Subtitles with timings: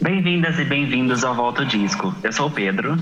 [0.00, 2.14] Bem-vindas e bem-vindos ao Volta Disco.
[2.22, 2.96] Eu sou o Pedro.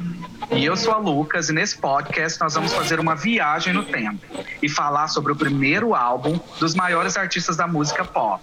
[0.50, 4.24] E eu sou a Lucas, e nesse podcast nós vamos fazer uma viagem no tempo
[4.62, 8.42] e falar sobre o primeiro álbum dos maiores artistas da música pop.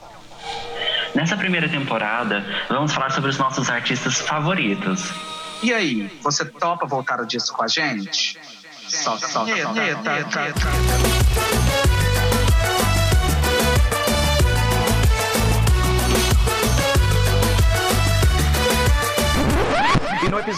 [1.16, 5.12] Nessa primeira temporada, vamos falar sobre os nossos artistas favoritos.
[5.64, 8.38] E aí, você topa voltar o disco com a gente?
[8.88, 9.82] Solta, solta, solta.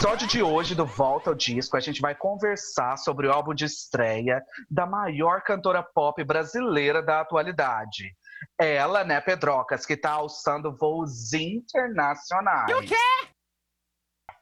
[0.05, 3.66] Episódio de hoje do Volta ao Disco, a gente vai conversar sobre o álbum de
[3.66, 8.16] estreia da maior cantora pop brasileira da atualidade.
[8.55, 12.70] Ela, né, Pedrocas, que tá alçando voos internacionais.
[12.70, 12.95] E o quê?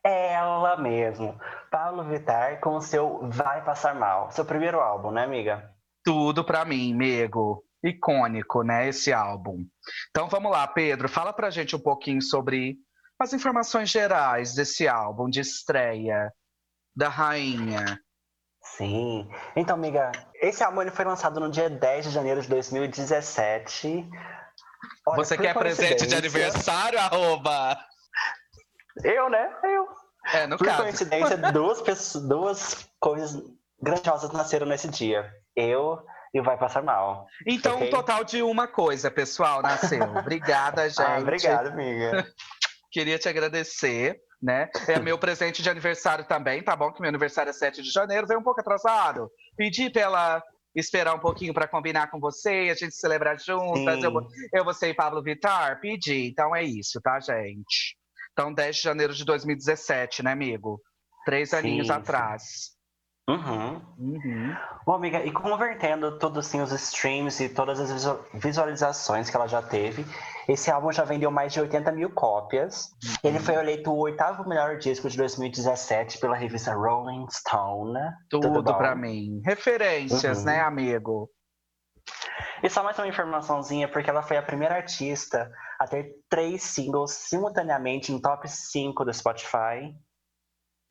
[0.03, 1.39] Ela mesmo,
[1.71, 5.71] Pablo Vittar com o seu Vai Passar Mal, seu primeiro álbum, né, amiga?
[6.03, 7.63] Tudo pra mim, amigo.
[7.81, 9.63] Icônico, né, esse álbum.
[10.09, 12.75] Então vamos lá, Pedro, fala pra gente um pouquinho sobre
[13.23, 16.31] as informações gerais desse álbum de estreia
[16.95, 17.99] da rainha.
[18.61, 19.29] Sim.
[19.55, 24.09] Então, amiga, esse álbum foi lançado no dia 10 de janeiro de 2017.
[25.07, 27.77] Olha, Você quer presente de aniversário, arroba?
[29.03, 29.53] Eu, né?
[29.63, 29.87] Eu.
[30.33, 30.83] É, no Por caso.
[30.83, 33.41] coincidência, duas, pessoas, duas coisas
[33.81, 35.29] grandiosas nasceram nesse dia.
[35.55, 35.99] Eu
[36.33, 37.27] e o Vai Passar Mal.
[37.45, 37.87] Então, Ok.
[37.87, 40.01] um total de uma coisa, pessoal, nasceu.
[40.17, 41.01] Obrigada, gente.
[41.01, 42.25] Ah, obrigado, amiga.
[42.93, 44.69] Queria te agradecer, né?
[44.87, 46.93] É meu presente de aniversário também, tá bom?
[46.93, 49.31] Que meu aniversário é 7 de janeiro, veio um pouco atrasado.
[49.57, 50.43] Pedi pra ela
[50.75, 53.99] esperar um pouquinho pra combinar com você, a gente celebrar juntas.
[53.99, 54.05] Sim.
[54.05, 54.21] Eu,
[54.53, 55.79] eu, você e Pablo Vittar?
[55.81, 56.27] Pedi.
[56.27, 57.97] Então é isso, tá, gente?
[58.31, 60.79] Então, 10 de janeiro de 2017, né, amigo?
[61.25, 61.93] Três Sim, aninhos sim.
[61.93, 62.43] atrás.
[63.29, 63.81] Uhum.
[63.97, 64.53] Uhum.
[64.85, 69.47] Bom, amiga, e convertendo tudo assim, os streams e todas as visu- visualizações que ela
[69.47, 70.05] já teve,
[70.49, 72.89] esse álbum já vendeu mais de 80 mil cópias.
[73.23, 77.97] Ele foi eleito o oitavo melhor disco de 2017 pela revista Rolling Stone.
[78.29, 79.41] Tudo, pra mim.
[79.45, 80.45] Referências, Uhum.
[80.45, 81.29] né, amigo?
[82.61, 87.11] E só mais uma informaçãozinha, porque ela foi a primeira artista a ter três singles
[87.11, 89.95] simultaneamente em top 5 do Spotify.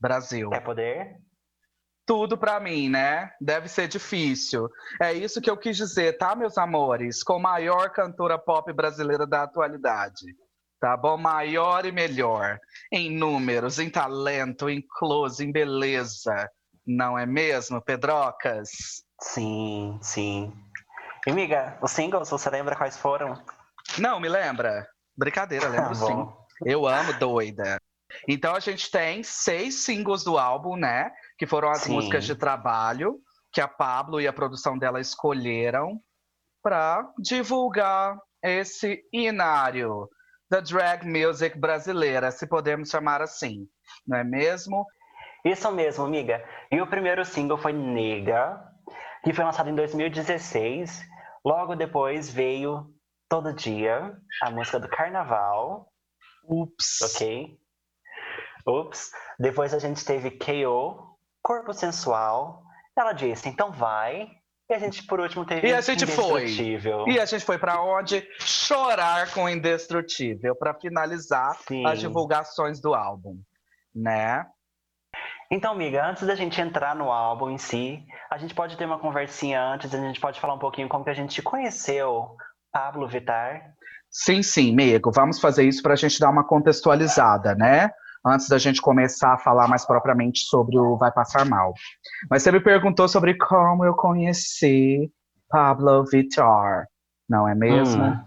[0.01, 0.49] Brasil.
[0.49, 1.17] Quer poder?
[2.07, 3.31] Tudo pra mim, né?
[3.41, 4.69] Deve ser difícil.
[5.01, 7.23] É isso que eu quis dizer, tá, meus amores?
[7.23, 10.25] Com a maior cantora pop brasileira da atualidade.
[10.81, 11.17] Tá bom?
[11.17, 12.59] Maior e melhor.
[12.91, 16.51] Em números, em talento, em close, em beleza.
[16.85, 18.71] Não é mesmo, Pedrocas?
[19.21, 20.53] Sim, sim.
[21.27, 23.41] E, amiga, os singles, você lembra quais foram?
[23.99, 24.89] Não, me lembra?
[25.17, 26.29] Brincadeira, lembro Tá sim.
[26.65, 27.81] Eu amo doida.
[28.29, 31.13] Então a gente tem seis singles do álbum, né?
[31.39, 31.93] Que foram as Sim.
[31.93, 33.19] músicas de trabalho
[33.53, 36.01] que a Pablo e a produção dela escolheram
[36.63, 40.09] para divulgar esse inário
[40.51, 43.67] da drag music brasileira, se podemos chamar assim,
[44.07, 44.87] não é mesmo?
[45.45, 46.45] Isso mesmo, amiga.
[46.71, 48.63] E o primeiro single foi Nega,
[49.25, 51.03] que foi lançado em 2016.
[51.45, 52.87] Logo depois veio
[53.29, 55.91] Todo Dia, a música do Carnaval,
[56.45, 57.01] Ups.
[57.03, 57.59] ok?
[58.67, 59.11] Ups.
[59.39, 62.63] Depois a gente teve KO, Corpo Sensual.
[62.97, 64.29] Ela disse, então vai.
[64.71, 66.43] E a gente, por último, teve E a gente foi.
[66.45, 67.09] Indestrutível.
[67.09, 68.27] E a gente foi para onde?
[68.41, 71.87] Chorar com Indestrutível para finalizar Sim.
[71.87, 73.39] as divulgações do álbum,
[73.95, 74.47] né?
[75.51, 78.99] Então, amiga, antes da gente entrar no álbum em si, a gente pode ter uma
[78.99, 82.35] conversinha antes, a gente pode falar um pouquinho como que a gente conheceu
[82.73, 83.75] Pablo Vittar.
[84.11, 85.13] Sim, sim, amigo.
[85.13, 87.91] Vamos fazer isso para a gente dar uma contextualizada, né?
[88.25, 91.75] Antes da gente começar a falar mais propriamente sobre o Vai Passar Mal.
[92.31, 95.13] Mas você me perguntou sobre como eu conheci
[95.49, 96.87] Pablo Vittar,
[97.29, 98.05] não é mesmo?
[98.05, 98.25] Hum.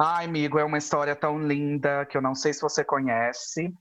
[0.00, 3.72] Ai, amigo, é uma história tão linda que eu não sei se você conhece,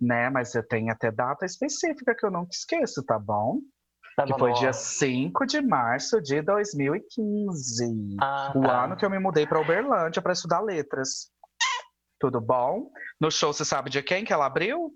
[0.00, 0.30] né?
[0.30, 3.58] Mas eu tenho até data específica que eu nunca esqueço, tá bom?
[4.16, 8.84] Tá Que bom, foi dia 5 de março de 2015 Ah, o tá.
[8.84, 11.30] ano que eu me mudei para Uberlândia para estudar letras.
[12.20, 12.90] Tudo bom?
[13.20, 14.90] No show, você sabe de quem que ela abriu?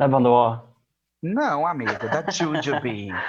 [0.00, 0.64] Da banda.
[1.22, 3.10] Não, amiga, da Jujubee.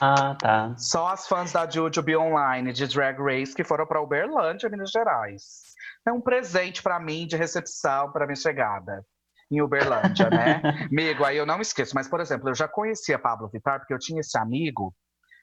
[0.00, 0.76] Ah, tá.
[0.78, 5.74] Só as fãs da Jujubee Online de Drag Race que foram para Uberlândia, Minas Gerais.
[6.06, 9.04] É um presente para mim de recepção para minha chegada
[9.50, 10.62] em Uberlândia, né?
[10.88, 11.96] Amigo, aí eu não esqueço.
[11.96, 14.94] Mas, por exemplo, eu já conhecia Pablo Vittar porque eu tinha esse amigo,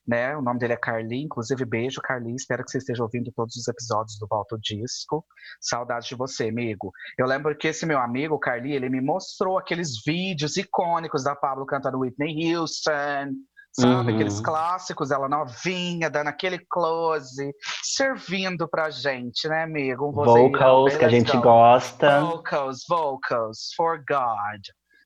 [0.07, 0.35] né?
[0.37, 2.35] O nome dele é Carli, inclusive beijo, Carli.
[2.35, 5.25] Espero que você esteja ouvindo todos os episódios do Volta ao Disco.
[5.59, 6.91] Saudades de você, amigo.
[7.17, 11.65] Eu lembro que esse meu amigo, Carli, ele me mostrou aqueles vídeos icônicos da Pablo
[11.65, 13.33] cantando Whitney Houston,
[13.77, 14.15] Sabe, Uhum.
[14.15, 17.51] aqueles clássicos, ela novinha, dando aquele close,
[17.83, 20.07] servindo pra gente, né, amigo?
[20.07, 21.41] Um Vocals que a gente go.
[21.41, 22.21] gosta.
[22.21, 24.61] Vocals, vocals, for God,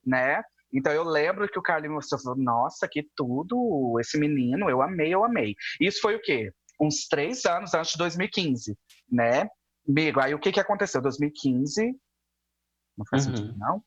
[0.05, 0.43] né?
[0.73, 5.23] Então eu lembro que o Carlinhos falou, nossa, que tudo, esse menino, eu amei, eu
[5.23, 5.55] amei.
[5.79, 6.51] Isso foi o quê?
[6.79, 8.77] Uns três anos antes de 2015,
[9.11, 9.47] né?
[9.87, 11.01] Amigo, aí o que que aconteceu?
[11.01, 11.93] 2015,
[12.97, 13.35] não faz Uhum.
[13.35, 13.83] sentido, não?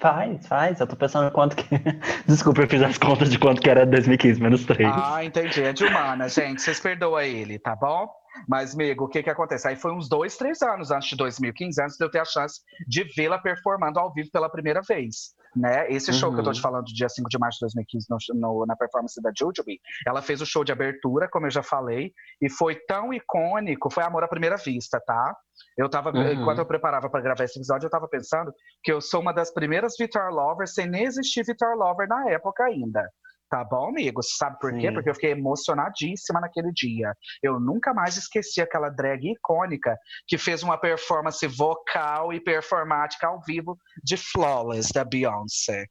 [0.00, 0.78] Faz, faz.
[0.80, 1.64] Eu tô pensando quanto que.
[2.26, 4.94] Desculpa, eu fiz as contas de quanto que era 2015 menos 3.
[4.94, 5.60] Ah, entendi.
[5.60, 6.62] É de humana, gente.
[6.62, 8.08] Vocês perdoam ele, tá bom?
[8.46, 9.66] Mas, amigo, o que que acontece?
[9.68, 12.60] Aí foi uns dois, três anos antes de 2015, antes de eu ter a chance
[12.86, 15.90] de vê-la performando ao vivo pela primeira vez, né?
[15.90, 16.54] Esse show que eu tô Uhum.
[16.54, 20.22] te falando, dia 5 de março de 2015, no, no- na performance da Jujubee, ela
[20.22, 24.22] fez o show de abertura, como eu já falei, e foi tão icônico, foi amor
[24.24, 25.34] à primeira vista, tá?
[25.76, 26.32] Eu tava, Uhum.
[26.32, 28.52] enquanto eu preparava para gravar esse episódio, eu tava pensando
[28.82, 32.64] que eu sou uma das primeiras Vitor Lovers sem nem existir Vitor Lover na época
[32.64, 33.08] ainda.
[33.50, 34.22] Tá bom, amigo?
[34.22, 34.88] Sabe por quê?
[34.88, 34.94] Sim.
[34.94, 37.14] Porque eu fiquei emocionadíssima naquele dia.
[37.42, 39.96] Eu nunca mais esqueci aquela drag icônica
[40.26, 45.86] que fez uma performance vocal e performática ao vivo de Flawless da Beyoncé.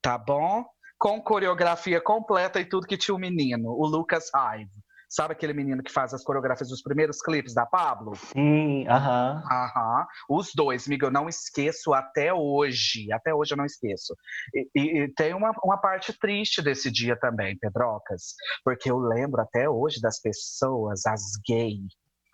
[0.00, 0.64] Tá bom?
[0.98, 4.70] Com coreografia completa e tudo que tinha o menino, o Lucas Hive.
[5.10, 8.14] Sabe aquele menino que faz as coreografias dos primeiros clipes da Pablo?
[8.14, 9.42] Sim, aham.
[9.50, 10.06] Aham.
[10.28, 13.10] Os dois, amigo, eu não esqueço até hoje.
[13.12, 14.14] Até hoje eu não esqueço.
[14.54, 18.34] E, e- e tem uma, uma parte triste desse dia também, Pedrocas.
[18.64, 21.78] Porque eu lembro até hoje das pessoas, as gay.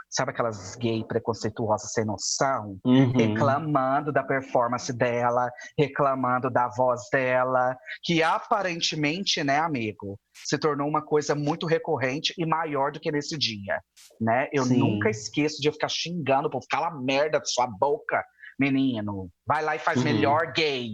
[0.09, 2.79] Sabe aquelas gay preconceituosas sem noção?
[2.85, 3.13] Uhum.
[3.13, 11.03] reclamando da performance dela, reclamando da voz dela, que aparentemente, né, amigo, se tornou uma
[11.05, 13.81] coisa muito recorrente e maior do que nesse dia,
[14.21, 14.49] né?
[14.53, 14.79] Eu Sim.
[14.79, 18.25] nunca esqueço de eu ficar xingando, pô, cala a merda da sua boca,
[18.59, 19.29] menino.
[19.47, 20.05] Vai lá e faz Uhum.
[20.05, 20.91] melhor gay.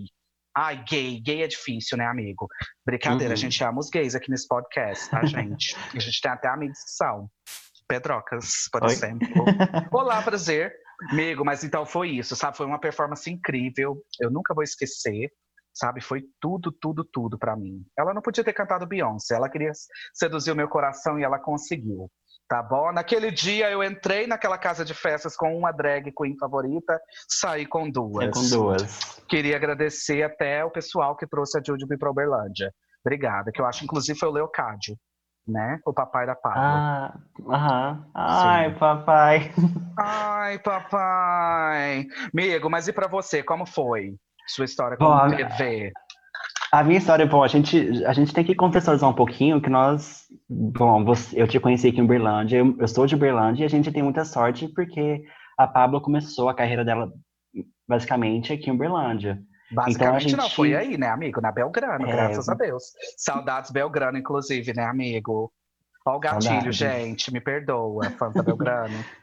[0.56, 2.46] Ai, gay, gay é difícil, né, amigo?
[2.84, 3.40] Brincadeira, a Uhum.
[3.40, 5.22] gente ama os gays aqui nesse podcast, tá,
[5.56, 5.74] gente?
[5.94, 7.28] a gente tem até amigos que são.
[7.86, 8.92] Pedrocas, por Oi?
[8.92, 9.44] exemplo.
[9.92, 10.72] Olá, prazer.
[11.10, 12.56] Amigo, mas então foi isso, sabe?
[12.56, 14.02] Foi uma performance incrível.
[14.20, 15.32] Eu nunca vou esquecer,
[15.74, 16.00] sabe?
[16.00, 17.84] Foi tudo, tudo, tudo pra mim.
[17.98, 19.72] Ela não podia ter cantado Beyoncé, ela queria
[20.14, 22.10] seduzir o meu coração e ela conseguiu.
[22.48, 22.92] Tá bom?
[22.92, 27.90] Naquele dia eu entrei naquela casa de festas com uma drag queen favorita, saí com
[27.90, 28.28] duas.
[28.28, 29.22] É com duas.
[29.26, 32.70] Queria agradecer até o pessoal que trouxe a Jujubee pra Uberlândia.
[33.04, 34.96] Obrigada, que eu acho inclusive foi o Leocádio,
[35.46, 35.78] né?
[35.84, 36.60] O papai da Pablo.
[36.60, 37.14] Ah,
[37.48, 38.06] aham.
[38.14, 38.78] Ai, Sim.
[38.78, 39.52] papai.
[39.98, 42.06] Ai, papai.
[42.32, 44.14] Amigo, mas e pra você, como foi
[44.46, 45.92] sua história com a- TV?
[46.72, 50.22] A minha história, bom, a gente, a gente tem que contextualizar um pouquinho que nós,
[50.48, 53.70] bom, você- eu te conheci aqui em Uberlândia, eu, eu sou de Uberlândia e a
[53.70, 55.22] gente tem muita sorte porque
[55.58, 57.12] a Pablo começou a carreira dela
[57.86, 59.38] basicamente aqui em Uberlândia.
[59.72, 61.40] Basicamente não, gente- foi aí, né, amigo?
[61.40, 62.12] Na Belgrano, É.
[62.12, 62.84] graças a Deus.
[63.16, 65.52] Saudades Belgrano, inclusive, né, amigo?
[66.06, 66.42] Ó o gatilho,
[66.72, 66.76] Saudades.
[66.76, 68.92] gente, me perdoa, Fanta Belgrano.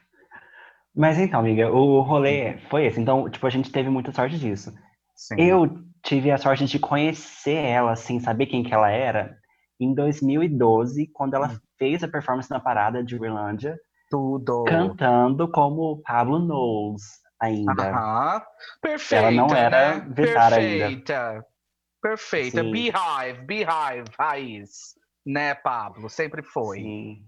[0.94, 3.00] Mas então, amiga, o rolê foi esse.
[3.00, 4.72] Então, tipo, a gente teve muita sorte disso.
[5.14, 5.36] Sim.
[5.38, 5.68] Eu
[6.02, 9.36] tive a sorte de conhecer ela, assim, saber quem que ela era,
[9.78, 11.58] em 2012, quando ela Hum.
[11.78, 13.78] fez a performance na parada de Uberlândia,
[14.10, 14.64] Tudo.
[14.64, 17.02] cantando como Pablo Knowles
[17.40, 17.90] ainda.
[17.90, 18.42] Aham.
[18.80, 20.02] Perfeita, Ela não era né?
[20.02, 20.14] Ainda.
[20.14, 21.46] Perfeita.
[22.02, 22.62] Perfeita.
[22.62, 22.70] Sim.
[22.70, 24.94] Beehive, Beehive, raiz.
[25.24, 26.08] Né, Pablo?
[26.08, 26.78] Sempre foi.
[26.78, 27.22] Sim.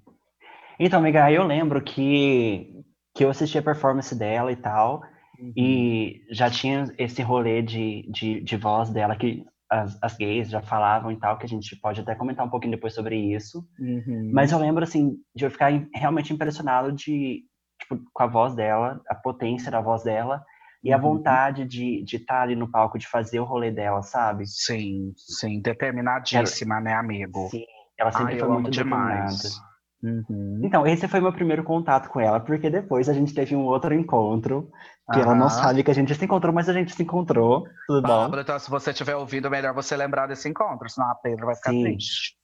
[0.79, 2.83] Então, amiga, eu lembro que,
[3.15, 5.03] que eu assisti a performance dela e tal,
[5.39, 5.53] Uhum.
[5.57, 10.61] e já tinha esse rolê de, de, de voz dela que as, as gays já
[10.63, 13.67] falavam e tal, que a gente pode até comentar um pouquinho depois sobre isso.
[13.79, 14.31] Uhum.
[14.33, 17.43] Mas eu lembro, assim, de eu ficar realmente impressionado de,
[17.83, 20.45] tipo, com a voz dela, a potência da voz dela,
[20.83, 21.03] e a Uhum.
[21.03, 24.47] vontade de de estar ali no palco, de fazer o rolê dela, sabe?
[24.47, 27.49] Sim, sim, determinadíssima, né, amigo?
[27.51, 27.65] Sim,
[27.99, 29.43] ela sempre Ai, foi muito demais.
[29.43, 29.73] determinada.
[30.03, 30.61] Uhum.
[30.65, 33.95] Então, esse foi meu primeiro contato com ela, porque depois a gente teve um outro
[33.95, 34.69] encontro,
[35.13, 38.03] que ela não sabe que a gente se encontrou, mas a gente se encontrou, tudo
[38.03, 38.25] bom?
[38.25, 41.55] Pablo, então, se você tiver ouvido, melhor você lembrar desse encontro, senão a Pedro vai
[41.55, 41.83] ficar Sim.
[41.85, 42.37] triste.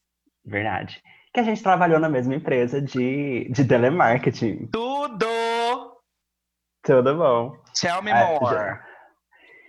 [0.45, 1.03] Verdade.
[1.39, 4.67] Que a gente trabalhou na mesma empresa de, de telemarketing.
[4.73, 5.25] Tudo!
[6.83, 7.57] Tudo bom.
[7.81, 8.51] Tell me Ah, more.
[8.57, 8.81] já-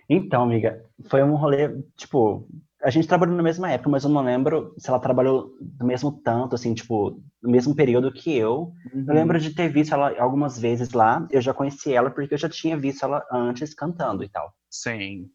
[0.08, 2.48] Então, amiga, foi um rolê, tipo,
[2.82, 6.10] a gente trabalhou na mesma época, mas eu não lembro se ela trabalhou do mesmo
[6.10, 8.72] tanto, assim, tipo, no mesmo período que eu.
[8.92, 9.04] Uhum.
[9.06, 12.38] Eu lembro de ter visto ela algumas vezes lá, eu já conheci ela porque eu
[12.38, 14.52] já tinha visto ela antes cantando e tal.
[14.68, 15.26] Sim.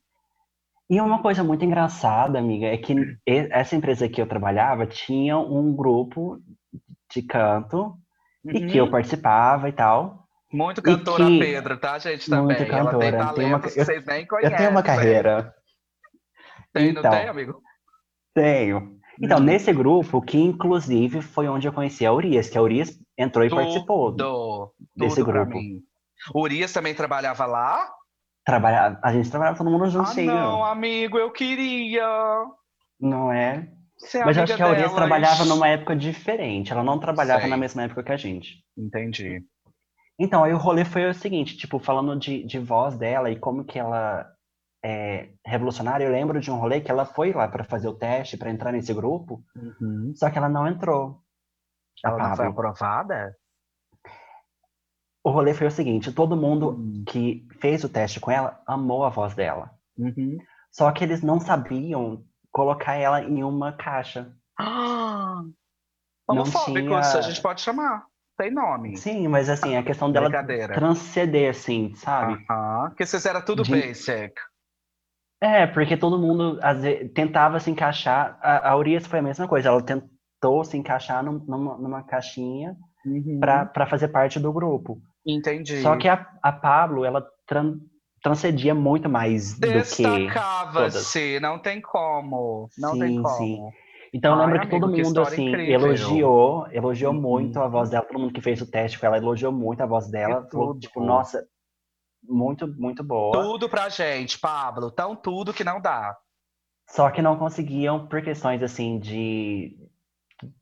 [0.89, 5.75] E uma coisa muito engraçada, amiga, é que essa empresa que eu trabalhava tinha um
[5.75, 6.39] grupo
[7.11, 7.95] de canto
[8.45, 8.91] e que eu Uhum.
[8.91, 10.27] participava e tal.
[10.53, 12.29] Muito cantora que- Pedro, tá, gente?
[12.29, 12.55] Muito Também.
[12.57, 14.51] Ela tem cantora, tem uma- que eu- vocês nem conhecem.
[14.51, 15.53] Eu tenho uma carreira,
[16.71, 17.11] Tem, não Então.
[17.11, 17.61] tem, amigo?
[18.33, 18.95] tenho.
[19.21, 19.43] Então, Hum.
[19.43, 23.49] nesse grupo, que inclusive foi onde eu conheci a Urias, que a Urias entrou e
[23.49, 24.11] participou.
[24.11, 25.57] Tudo, desse tudo pra grupo.
[25.57, 25.81] mim.
[26.35, 27.89] Urias também trabalhava lá?
[28.45, 32.07] Trabalhar, a gente trabalhava todo mundo Ah, juntinho, não, amigo, eu queria
[32.99, 33.67] não é?
[33.97, 37.49] ser Mas eu acho que a Urias trabalhava numa época diferente, ela não trabalhava Sei.
[37.49, 38.63] na mesma época que a gente.
[38.77, 39.43] Entendi.
[40.19, 43.65] Então, aí o rolê foi o seguinte, tipo, falando de, de voz dela e como
[43.65, 44.25] que ela
[44.83, 48.37] é revolucionária, eu lembro de um rolê que ela foi lá para fazer o teste,
[48.37, 50.13] para entrar nesse grupo, Uhum.
[50.15, 51.19] só que ela não entrou.
[52.03, 53.35] A Ela não foi aprovada?
[55.25, 57.03] O rolê foi o seguinte, todo mundo Hum.
[57.07, 59.71] que fez o teste com ela amou a voz dela.
[59.97, 60.37] Uhum.
[60.71, 64.31] Só que eles não sabiam colocar ela em uma caixa.
[66.27, 68.05] Ah, Não homofóbicos, tinha- a gente pode chamar.
[68.37, 68.97] Tem nome.
[68.97, 70.73] Sim, mas assim, a questão dela Brincadeira.
[70.73, 72.43] transcender, assim, sabe?
[72.49, 74.33] Aham, Porque vocês eram tudo De- basic.
[75.41, 78.37] É, porque todo mundo vezes, tentava se encaixar.
[78.41, 82.75] A, a Urias foi a mesma coisa, ela tentou se encaixar num- numa, numa caixinha
[83.05, 83.39] Uhum.
[83.39, 84.99] pra pra fazer parte do grupo.
[85.25, 85.81] Entendi.
[85.81, 87.79] Só que a, a Pablo, ela tran-
[88.21, 89.71] transcendia muito mais do que.
[89.73, 92.69] Destacava-se, não tem como.
[92.77, 93.37] Não tem Sim, como.
[93.37, 93.59] sim.
[94.13, 95.73] Então eu Ai, lembro que todo amigo, que mundo, história assim, incrível.
[95.73, 97.19] elogiou, elogiou Uhum.
[97.21, 98.05] muito a voz dela.
[98.05, 100.47] Todo mundo que fez o teste com ela elogiou muito a voz dela.
[100.51, 101.45] Falou, tipo, nossa,
[102.23, 103.41] muito, muito boa.
[103.43, 104.89] Tudo pra gente, Pablo.
[104.91, 106.15] Tão tudo que não dá.
[106.87, 109.75] Só que não conseguiam, por questões, assim, de,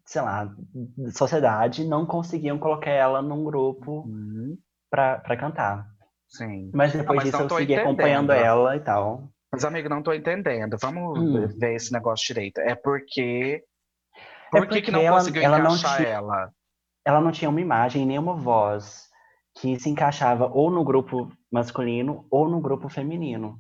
[0.05, 4.57] sei lá, de sociedade, não conseguiam colocar ela num grupo Hum,
[4.89, 5.87] pra, pra cantar.
[6.27, 6.69] sim.
[6.73, 9.29] Mas depois mas disso não eu segui acompanhando ela e tal.
[9.51, 10.77] Mas, amigo, não tô entendendo.
[10.81, 11.47] Vamos Hum.
[11.59, 12.59] ver esse negócio direito.
[12.59, 13.63] É porque.
[14.53, 16.51] É Por que, que porque não ela- conseguiu ela não encaixar tinha- ela?
[17.05, 19.09] ela não tinha uma imagem nem uma voz
[19.59, 23.59] que se encaixava ou no grupo masculino ou no grupo feminino.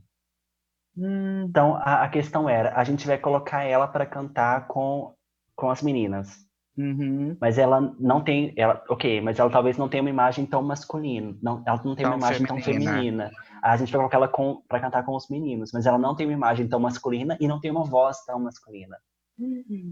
[0.97, 5.13] Hum, Então a, a questão era, a gente vai colocar ela para cantar com,
[5.55, 6.29] com as meninas,
[6.77, 7.37] uhum.
[7.39, 11.37] mas ela não tem, ela, ok, mas ela talvez não tenha uma imagem tão masculina,
[11.41, 12.91] não, ela não tem uma Tão imagem tão feminina.
[12.91, 13.31] feminina.
[13.61, 16.25] A gente vai colocar ela com, para cantar com os meninos, mas ela não tem
[16.27, 18.97] uma imagem tão masculina e não tem uma voz tão masculina.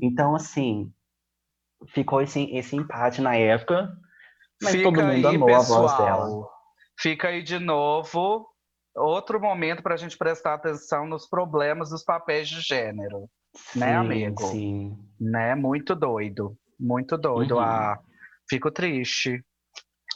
[0.02, 0.92] Então assim,
[1.88, 3.92] ficou esse, esse empate na época,
[4.62, 5.98] mas Fica todo mundo aí, amou a voz pessoal.
[5.98, 6.48] dela.
[7.00, 8.48] Fica aí de novo
[8.96, 13.28] outro momento para a gente prestar atenção nos problemas dos papéis de gênero,
[13.76, 14.44] Né, Sim, amigo?
[14.46, 14.98] Sim.
[15.20, 15.56] né?
[15.56, 17.56] Muito doido, muito doido.
[17.56, 17.62] Uhum.
[17.62, 18.00] Ah,
[18.50, 19.44] fico triste.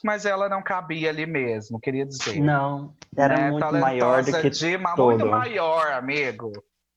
[0.03, 2.39] Mas ela não cabia ali mesmo, queria dizer.
[2.39, 3.51] Não, era né?
[3.51, 5.05] muito maior do Talentosa que de- todo.
[5.09, 6.51] Muito maior, amigo.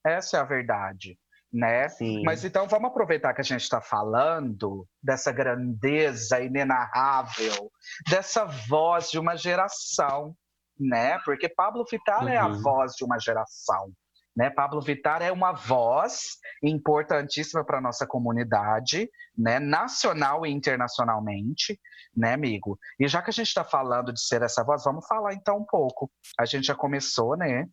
[0.05, 1.17] Essa é a verdade,
[1.51, 1.89] né?
[1.89, 2.23] Sim.
[2.23, 7.71] Mas então vamos aproveitar que a gente está falando dessa grandeza inenarrável,
[8.09, 10.35] dessa voz de uma geração,
[10.79, 11.17] né?
[11.25, 12.61] Porque Pablo Vittar é a Uhum.
[12.61, 13.91] voz de uma geração,
[14.39, 14.49] né?
[14.49, 19.59] Pablo Vittar é uma voz importantíssima para nossa comunidade, né?
[19.59, 21.77] Nacional e internacionalmente,
[22.15, 22.79] né, amigo?
[22.97, 25.65] E já que a gente está falando de ser essa voz, vamos falar então um
[25.65, 26.09] pouco.
[26.39, 27.65] A gente já começou, né?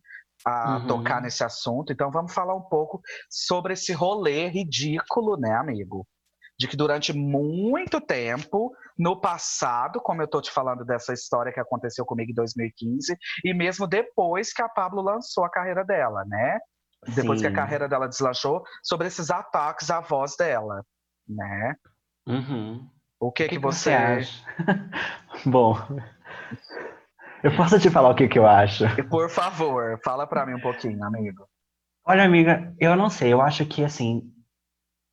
[0.45, 0.87] A Uhum.
[0.87, 6.05] tocar nesse assunto, então vamos falar um pouco sobre esse rolê ridículo, né, amigo?
[6.59, 11.59] De que durante muito tempo, no passado, como eu tô te falando dessa história que
[11.59, 16.59] aconteceu comigo em 2015, e mesmo depois que a Pablo lançou a carreira dela, né?
[17.15, 17.55] Depois que a Sim.
[17.55, 20.83] carreira dela deslanchou, sobre esses ataques à voz dela,
[21.27, 21.75] né?
[22.27, 22.89] Uhum.
[23.19, 23.93] O que O que, você...
[23.93, 24.43] acha?
[25.45, 25.75] Bom,
[27.43, 28.83] eu posso te falar o que, que eu acho?
[29.09, 31.47] Por favor, fala pra mim um pouquinho, amigo.
[32.05, 34.31] Olha, amiga, eu não sei, eu acho que assim,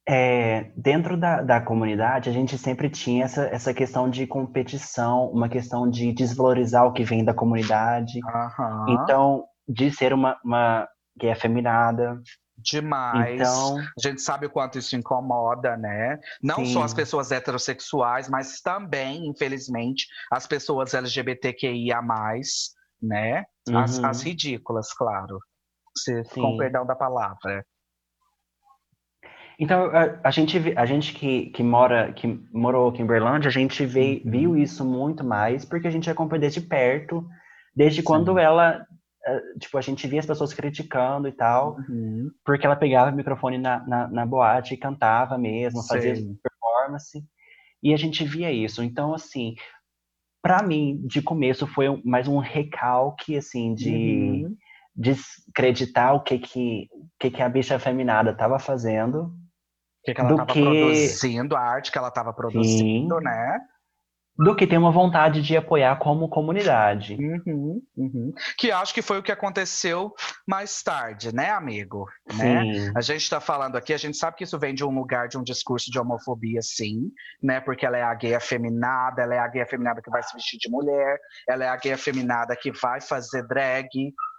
[0.07, 5.49] é, dentro da, da comunidade, a gente sempre tinha essa, essa questão de competição, uma
[5.49, 8.21] questão de desvalorizar o que vem da comunidade.
[8.25, 8.87] Aham.
[8.89, 10.87] Então, de ser uma, uma
[11.19, 12.21] gay afeminada.
[12.57, 13.35] Demais.
[13.41, 16.19] Então, A gente sabe o quanto isso incomoda, né?
[16.43, 16.73] Não Sim.
[16.75, 22.01] só as pessoas heterossexuais, mas também, infelizmente, as pessoas LGBTQIA,
[23.03, 23.45] né?
[23.73, 24.07] As, Uhum.
[24.07, 25.39] as ridículas, claro.
[25.97, 27.65] Se, com perdão da palavra.
[29.59, 33.53] Então, a, a gente, a gente que, que mora, que morou aqui em Berlândia, a
[33.53, 34.31] gente vê, Uhum.
[34.31, 37.25] viu isso muito mais, porque a gente acompanha desde perto,
[37.75, 38.05] desde Sim.
[38.05, 38.85] quando ela,
[39.27, 42.31] eh, tipo, a gente via as pessoas criticando e tal, Uhum.
[42.45, 46.37] porque ela pegava o microfone na, na, na boate e cantava mesmo, fazia Sei.
[46.43, 47.25] performance,
[47.83, 48.83] e a gente via isso.
[48.83, 49.55] Então, assim,
[50.43, 54.57] pra mim, de começo, foi mais um recalque, assim, de Uhum.
[54.97, 59.33] descreditar o que que, o que que a bicha afeminada estava fazendo,
[60.05, 63.25] que, que ela estava que- produzindo, a arte que ela estava produzindo, Sim.
[63.25, 63.59] né?
[64.37, 67.15] do que ter uma vontade de apoiar como comunidade.
[67.15, 68.33] Uhum, uhum.
[68.59, 70.13] Que acho que foi o que aconteceu
[70.45, 72.07] mais tarde, né, amigo?
[72.37, 72.91] Né?
[72.97, 75.39] A gente está falando aqui, a gente sabe que isso vem de um lugar de
[75.39, 77.61] um discurso de homofobia, sim, né?
[77.61, 80.59] Porque ela é a gay afeminada, ela é a gay afeminada que vai se vestir
[80.59, 81.17] de mulher,
[81.49, 83.87] ela é a gay afeminada que vai fazer drag,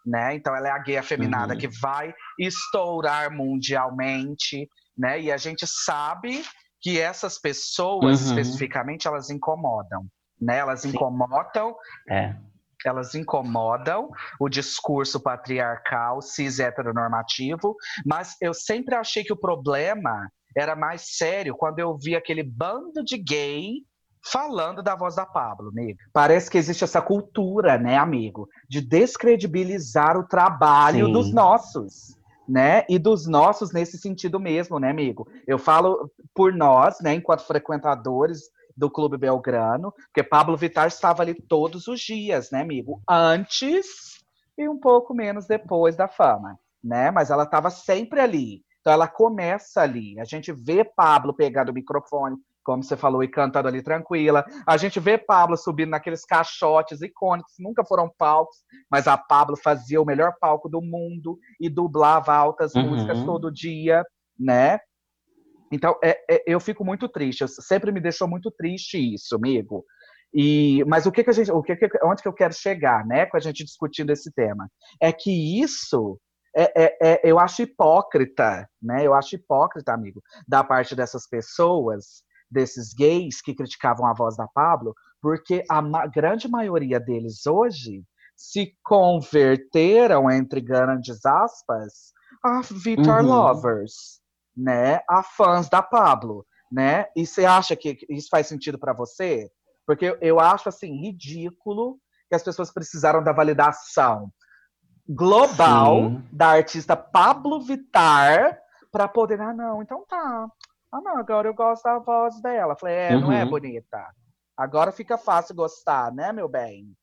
[0.06, 0.36] né?
[0.36, 1.60] Então ela é a gay afeminada Uhum.
[1.62, 5.20] que vai estourar mundialmente, né?
[5.22, 6.44] E a gente sabe
[6.82, 8.28] que essas pessoas Uhum.
[8.28, 10.06] especificamente elas incomodam,
[10.40, 10.58] né?
[10.60, 10.90] Elas Sim.
[10.90, 11.75] incomodam,
[12.10, 12.36] É.
[12.86, 14.10] elas incomodam
[14.40, 17.75] o discurso patriarcal cis heteronormativo,
[18.06, 23.04] mas eu sempre achei que o problema era mais sério quando eu vi aquele bando
[23.04, 23.84] de gay
[24.32, 26.00] falando da voz da Pablo, amigo.
[26.14, 31.12] Parece que existe essa cultura, né, amigo, de descredibilizar o trabalho Sim.
[31.14, 32.86] dos nossos, né?
[32.90, 35.28] E dos nossos nesse sentido mesmo, né, amigo?
[35.48, 41.34] Eu falo por nós, né, enquanto frequentadores do Clube Belgrano, porque Pablo Vittar estava ali
[41.34, 43.02] todos os dias, né, amigo?
[43.10, 44.24] Antes
[44.58, 47.12] e um pouco menos depois da fama, né?
[47.12, 48.64] Mas ela estava sempre ali.
[48.82, 50.20] Então ela começa ali.
[50.20, 54.44] A gente vê Pablo pegando o microfone, como você falou, e cantando ali tranquila.
[54.68, 58.58] A gente vê Pablo subindo naqueles caixotes icônicos, nunca foram palcos,
[58.92, 62.88] mas a Pablo fazia o melhor palco do mundo e dublava altas Uhum.
[62.90, 64.04] músicas todo dia,
[64.38, 64.80] né?
[65.72, 67.42] Então, é- é- eu fico muito triste.
[67.42, 69.86] Eu- sempre me deixou muito triste isso, amigo.
[70.34, 73.06] E, mas o que, que a gente, o que, que onde que eu quero chegar,
[73.06, 74.68] né, com a gente discutindo esse tema,
[75.02, 76.20] é que isso
[76.58, 79.06] é, é- é- eu acho hipócrita, né?
[79.06, 84.48] Eu acho hipócrita, amigo, da parte dessas pessoas, desses gays que criticavam a voz da
[84.48, 88.04] Pablo, porque a ma- grande maioria deles hoje
[88.36, 93.28] se converteram entre grandes aspas a Vitor Uhum.
[93.28, 94.22] lovers,
[94.56, 95.00] né?
[95.10, 97.06] A fãs da Pablo, né?
[97.16, 99.50] E você acha que isso faz sentido para você?
[99.88, 101.98] Porque eu- acho assim ridículo
[102.30, 104.30] que as pessoas precisaram da validação
[105.08, 106.24] global Sim.
[106.32, 108.58] da artista Pablo Vittar
[108.92, 110.48] para poder, ah, não, então tá.
[110.96, 112.75] Ah, não, agora eu gosto da voz dela.
[112.75, 113.50] Falei, é, não é Uhum.
[113.50, 114.14] bonita.
[114.56, 116.96] Agora fica fácil gostar, né, meu bem?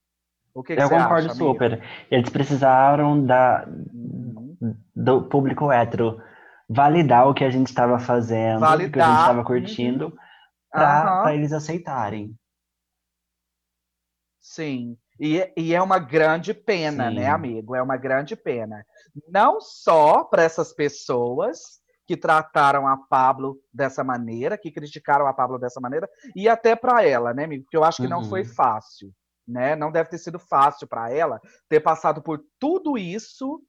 [0.55, 1.53] O que, que Eu você concordo acha, amigo?
[1.53, 1.83] super.
[2.11, 4.57] Eles precisaram da, Uhum.
[4.97, 6.23] do público hétero
[6.69, 9.45] validar o que a gente estava fazendo, o que a gente Validar, estava uhum.
[9.45, 10.17] curtindo,
[10.71, 12.35] para eles aceitarem.
[14.41, 14.97] Sim.
[15.21, 17.17] E, e é uma grande pena, Sim.
[17.17, 17.77] né, amigo?
[17.77, 18.85] É uma grande pena.
[19.29, 21.82] Não só para essas pessoas
[22.13, 27.03] que trataram a Pablo dessa maneira, que criticaram a Pablo dessa maneira, e até para
[27.03, 27.65] ela, né, amigo?
[27.65, 28.29] Porque eu acho que não Uhum.
[28.29, 29.11] foi fácil,
[29.49, 29.75] né?
[29.75, 33.63] Não deve ter sido fácil para ela ter passado por tudo isso,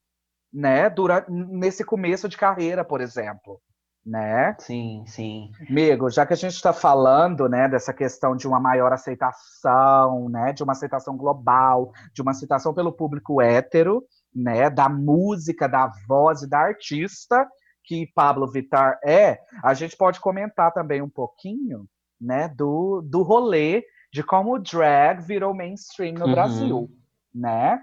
[0.51, 3.62] né, durante nesse começo de carreira, por exemplo,
[4.06, 4.58] né?
[4.60, 5.49] Sim, sim.
[5.69, 10.51] Amigo, já que a gente está falando, né, dessa questão de uma maior aceitação, né,
[10.51, 14.03] de uma aceitação global, de uma aceitação pelo público hétero,
[14.36, 17.47] né, da música, da voz e da artista
[17.83, 21.87] que Pablo Vittar é, a gente pode comentar também um pouquinho,
[22.19, 26.31] né, do, do rolê de como o drag virou mainstream no Uhum.
[26.31, 26.89] Brasil,
[27.33, 27.81] né?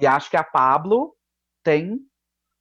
[0.00, 1.14] E acho que a Pablo
[1.64, 1.98] tem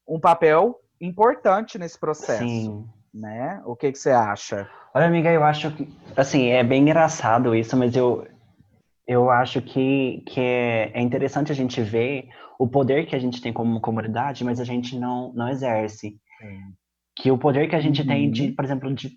[0.07, 2.89] um papel importante nesse processo Sim.
[3.13, 3.61] né?
[3.65, 4.67] O que que você acha?
[4.93, 8.27] Olha, amiga, eu acho que, assim, é bem engraçado isso, mas eu,
[9.07, 13.41] eu acho que, que é, é interessante a gente ver o poder que a gente
[13.41, 16.17] tem como comunidade, mas a gente não, não exerce.
[17.15, 18.55] Que o poder que a gente tem de, Uhum.
[18.55, 19.11] por exemplo, de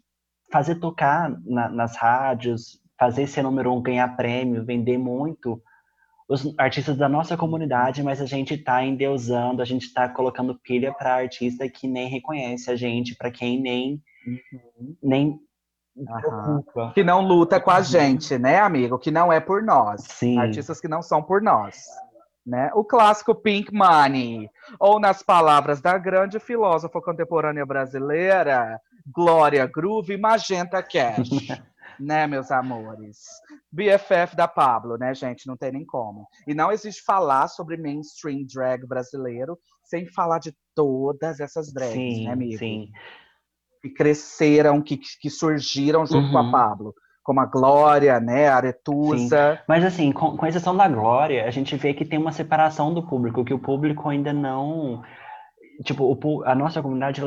[0.53, 5.61] fazer tocar na- nas rádios, fazer ser número um, ganhar prêmio, vender muito
[6.29, 10.93] os artistas da nossa comunidade, mas a gente tá endeusando, a gente tá colocando pilha
[10.93, 14.03] para artista que nem reconhece a gente, para quem nem
[15.03, 15.39] nem
[16.09, 16.21] Aham.
[16.21, 16.93] preocupa.
[16.95, 18.99] Que não luta com a gente, né, amigo?
[18.99, 20.03] Que não é por nós.
[20.03, 20.39] Sim.
[20.39, 21.83] Artistas que não são por nós.
[22.49, 22.71] Né?
[22.75, 24.49] O clássico Pink Money.
[24.81, 31.29] Ou, nas palavras da grande filósofa contemporânea brasileira, Glória Groove Magenta Cash.
[32.01, 33.19] né, meus amores?
[33.71, 35.47] BFF da Pablo, né, gente?
[35.47, 36.27] Não tem nem como.
[36.47, 42.25] E não existe falar sobre mainstream drag brasileiro sem falar de todas essas drags, sim,
[42.25, 42.59] né, amigo?
[42.59, 42.91] sim.
[43.83, 46.51] que cresceram, que, que surgiram junto com a Uhum.
[46.51, 46.95] Pablo.
[47.29, 48.49] Como a Glória, né?
[48.49, 49.61] A Aretusa.
[49.69, 53.07] Mas assim, com, com exceção da Glória, a gente vê que tem uma separação do
[53.07, 55.03] público, que o público ainda não.
[55.85, 57.21] Tipo, o a nossa comunidade,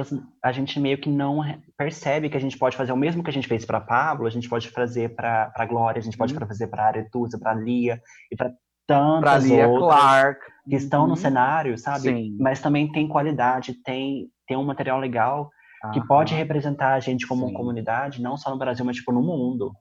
[0.43, 1.41] a gente meio que não
[1.77, 4.31] percebe que a gente pode fazer o mesmo que a gente fez para Pablo, a
[4.31, 6.39] gente pode fazer para Glória, a gente pode Uhum.
[6.47, 10.39] fazer para Aretusa, para Lia e para Pra tantas Lia outras Clark.
[10.67, 11.15] que estão no Uhum.
[11.15, 11.99] cenário, sabe?
[12.09, 12.37] Sim.
[12.39, 15.51] Mas também tem qualidade, tem, tem um material legal
[15.93, 16.07] que Aham.
[16.07, 17.53] pode representar a gente como Sim.
[17.53, 19.71] comunidade, não só no Brasil, mas tipo no mundo.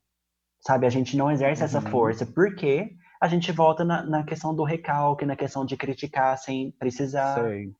[0.60, 0.86] Sabe?
[0.86, 1.86] A gente não exerce essa Uhum.
[1.90, 6.70] força, porque a gente volta na, na questão do recalque, na questão de criticar sem
[6.72, 7.72] precisar, Sei.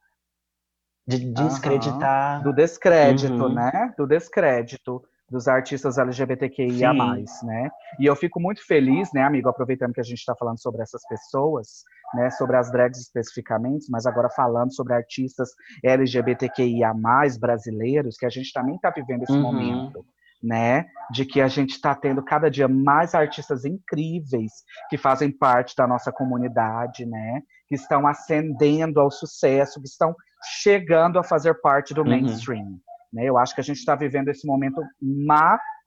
[1.07, 2.43] de descreditar.
[2.43, 3.55] Do descrédito, Uhum.
[3.55, 3.93] né?
[3.97, 6.93] Do descrédito dos artistas LGBTQIA+,
[7.27, 7.47] Sim.
[7.47, 7.71] né?
[8.01, 11.07] E eu fico muito feliz, né, amigo, aproveitando que a gente está falando sobre essas
[11.09, 15.51] pessoas, né, sobre as drags especificamente, mas agora falando sobre artistas
[15.85, 16.93] LGBTQIA+,
[17.39, 19.41] brasileiros, que a gente também está vivendo esse Uhum.
[19.43, 20.05] momento,
[20.43, 20.87] né?
[21.11, 24.53] De que a gente está tendo cada dia mais artistas incríveis
[24.89, 27.43] que fazem parte da nossa comunidade, né?
[27.69, 30.15] Que estão ascendendo ao sucesso, que estão
[30.63, 32.09] chegando a fazer parte do Uhum.
[32.09, 32.79] mainstream.
[33.13, 33.25] Né?
[33.25, 34.83] Eu acho que a gente está vivendo esse momento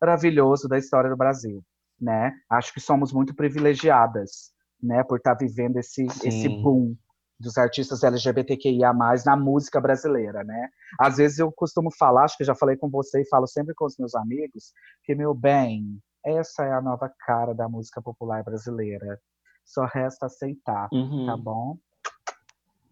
[0.01, 1.63] maravilhoso da história do Brasil.
[1.99, 2.33] Né?
[2.49, 5.03] Acho que somos muito privilegiadas né?
[5.03, 6.61] por estar vivendo esse, esse Sim.
[6.61, 6.95] boom
[7.39, 8.93] dos artistas LGBTQIA+,
[9.25, 10.69] na música brasileira, né?
[10.99, 13.85] Às vezes eu costumo falar, acho que já falei com você e falo sempre com
[13.85, 14.71] os meus amigos,
[15.03, 19.19] que, meu bem, essa é a nova cara da música popular brasileira.
[19.65, 21.25] Só resta aceitar, Uhum.
[21.25, 21.77] tá bom?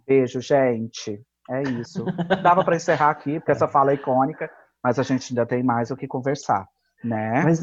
[0.06, 1.22] Beijo, gente.
[1.50, 2.06] É isso.
[2.44, 4.50] Dava para encerrar aqui, porque essa fala é icônica,
[4.84, 6.68] mas a gente ainda tem mais o que conversar,
[7.04, 7.44] né?
[7.44, 7.60] Mas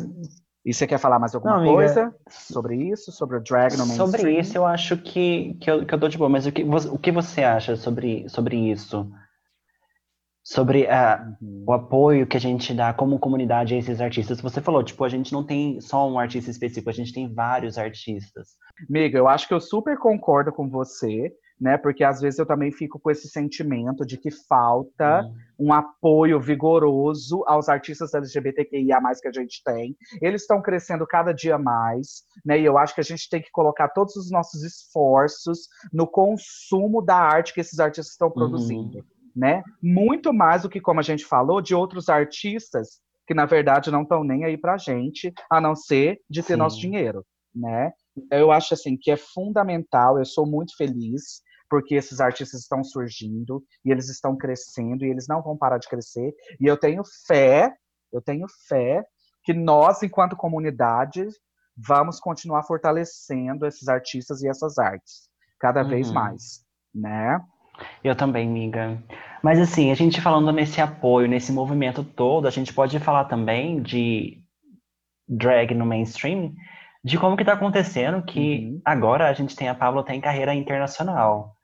[0.69, 1.75] E você quer falar mais alguma Não, amiga.
[1.77, 3.11] coisa sobre isso?
[3.11, 4.07] Sobre o drag no mainstream?
[4.07, 6.63] sobre isso eu acho que, que, eu, que eu dou de boa, mas o que,
[6.63, 9.11] o que você acha sobre, sobre isso?
[10.45, 10.87] Sobre
[11.41, 11.65] Uhum.
[11.67, 14.43] o apoio que a gente dá como comunidade a esses artistas.
[14.43, 17.79] Você falou, tipo, a gente não tem só um artista específico, a gente tem vários
[17.79, 18.49] artistas.
[18.91, 21.77] Amiga, eu acho que eu super concordo com você, né?
[21.77, 27.43] Porque às vezes eu também fico com esse sentimento de que falta um apoio vigoroso
[27.47, 29.97] aos artistas LGBTQIA+, que a gente tem.
[30.23, 32.61] Eles estão crescendo cada dia mais, né?
[32.61, 37.03] E eu acho que a gente tem que colocar todos os nossos esforços no consumo
[37.03, 39.63] da arte que esses artistas estão produzindo, né?
[39.83, 44.03] Muito mais do que, como a gente falou, de outros artistas que, na verdade, não
[44.03, 46.59] estão nem aí pra gente, a não ser de ter Sim.
[46.59, 47.93] nosso dinheiro, né?
[48.17, 52.83] Então, eu acho, assim, que é fundamental, eu sou muito feliz porque esses artistas estão
[52.83, 56.35] surgindo e eles estão crescendo e eles não vão parar de crescer.
[56.61, 57.73] E eu tenho fé,
[58.13, 59.05] eu tenho fé
[59.45, 61.27] que nós, enquanto comunidade,
[61.77, 65.29] vamos continuar fortalecendo esses artistas e essas artes
[65.61, 66.15] cada vez Uhum.
[66.15, 67.41] mais, né?
[68.03, 69.03] Eu também, miga.
[69.43, 73.81] Mas assim, a gente falando nesse apoio, nesse movimento todo, a gente pode falar também
[73.83, 74.43] de
[75.29, 76.53] drag no mainstream,
[77.05, 78.81] de como que tá acontecendo que Uhum.
[78.85, 81.55] agora a gente tem a Pablo tem carreira internacional.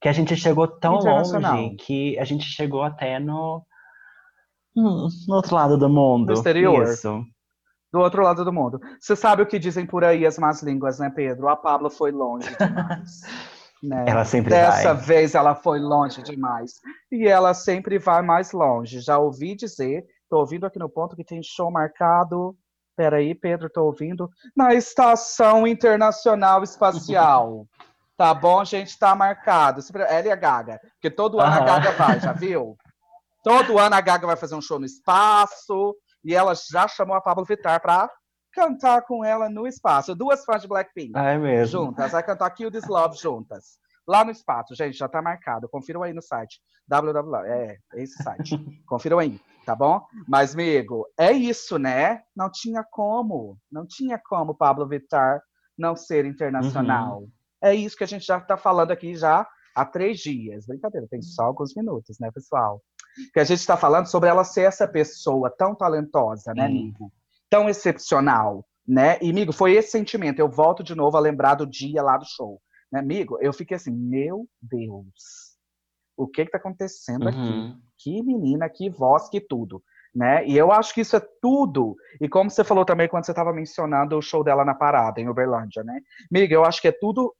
[0.00, 3.64] Que a gente chegou tão longe que a gente chegou até no
[4.76, 6.26] hum, no outro lado do mundo.
[6.26, 6.84] No exterior.
[6.84, 7.24] Isso.
[7.92, 8.78] Do outro lado do mundo.
[9.00, 11.48] Você sabe o que dizem por aí as más línguas, né, Pedro?
[11.48, 13.20] A Pablo foi longe demais.
[13.82, 14.04] né?
[14.06, 15.04] Ela sempre Dessa vai.
[15.04, 16.74] vez ela foi longe demais.
[17.10, 19.00] E ela sempre vai mais longe.
[19.00, 22.56] Já ouvi dizer, tô ouvindo aqui no ponto que tem show marcado.
[22.96, 24.28] Peraí, Pedro, tô ouvindo.
[24.56, 27.66] Na Estação Internacional Espacial.
[28.18, 28.98] Tá bom, gente?
[28.98, 29.80] Tá marcado.
[30.08, 30.80] Ela e a Gaga.
[30.94, 31.64] Porque todo ano a Aham.
[31.64, 32.76] Gaga vai, já viu?
[33.44, 35.96] Todo ano a Gaga vai fazer um show no espaço.
[36.24, 38.10] E ela já chamou a Pablo Vittar pra
[38.52, 40.16] cantar com ela no espaço.
[40.16, 41.84] Duas fãs de Blackpink Ai mesmo.
[41.86, 42.10] juntas.
[42.10, 43.78] Vai cantar Kill This Love juntas.
[44.06, 45.68] Lá no espaço, gente, já tá marcado.
[45.68, 46.60] Confiram aí no site.
[46.88, 47.44] www.
[47.46, 48.56] É, esse site.
[48.88, 50.00] Confiram aí, tá bom?
[50.26, 52.22] Mas, amigo, é isso, né?
[52.34, 53.56] Não tinha como.
[53.70, 55.40] Não tinha como Pablo Vittar
[55.78, 57.22] não ser internacional.
[57.62, 60.66] É isso que a gente já tá falando aqui já há três dias.
[60.66, 62.82] Brincadeira, tem só alguns minutos, né, pessoal?
[63.32, 66.78] Que a gente tá falando sobre ela ser essa pessoa tão talentosa, né, Sim.
[66.78, 67.12] amigo?
[67.50, 69.18] Tão excepcional, né?
[69.20, 70.38] E, amigo, foi esse sentimento.
[70.38, 72.60] Eu volto de novo a lembrar do dia lá do show.
[72.92, 75.56] Né, amigo, eu fiquei assim, meu Deus,
[76.16, 77.38] o que que tá acontecendo aqui?
[77.38, 77.80] Uhum.
[77.98, 79.82] Que menina, que voz, que tudo.
[80.14, 80.46] Né?
[80.46, 81.94] E eu acho que isso é tudo.
[82.20, 85.28] E como você falou também quando você estava mencionando o show dela na parada, em
[85.28, 86.00] Uberlândia, né?
[86.32, 87.32] Amiga, eu acho que é tudo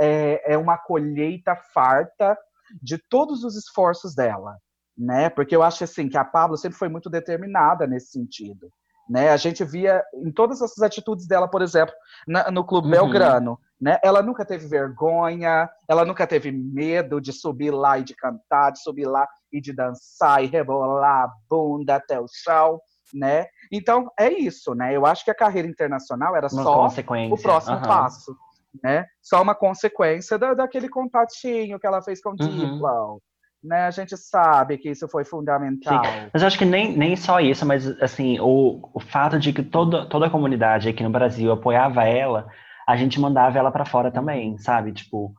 [0.00, 2.36] é, é uma colheita farta
[2.82, 4.56] de todos os esforços dela,
[4.96, 5.28] né?
[5.30, 8.68] Porque eu acho assim que a Pablo sempre foi muito determinada nesse sentido,
[9.08, 9.30] né?
[9.30, 11.94] A gente via em todas essas atitudes dela, por exemplo,
[12.26, 12.92] na- no Clube Uhum.
[12.92, 13.98] Belgrano, né?
[14.02, 18.80] Ela nunca teve vergonha, ela nunca teve medo de subir lá e de cantar, de
[18.82, 22.80] subir lá e de dançar e rebolar a bunda até o chão,
[23.12, 23.46] né?
[23.70, 24.96] Então é isso, né?
[24.96, 26.88] Eu acho que a carreira internacional era Uma só
[27.30, 27.86] o próximo Aham.
[27.86, 28.36] passo,
[28.82, 29.06] né?
[29.22, 32.36] Só uma consequência da- daquele contatinho que ela fez com o Uhum.
[32.48, 33.22] Diplo,
[33.62, 33.86] né?
[33.86, 36.02] A gente sabe que isso foi fundamental.
[36.32, 39.62] Mas eu acho que nem, nem só isso, mas assim, o, o fato de que
[39.62, 42.46] toda, toda a comunidade aqui no Brasil apoiava ela,
[42.86, 44.92] a gente mandava ela pra fora também, sabe?
[44.92, 45.34] Tipo,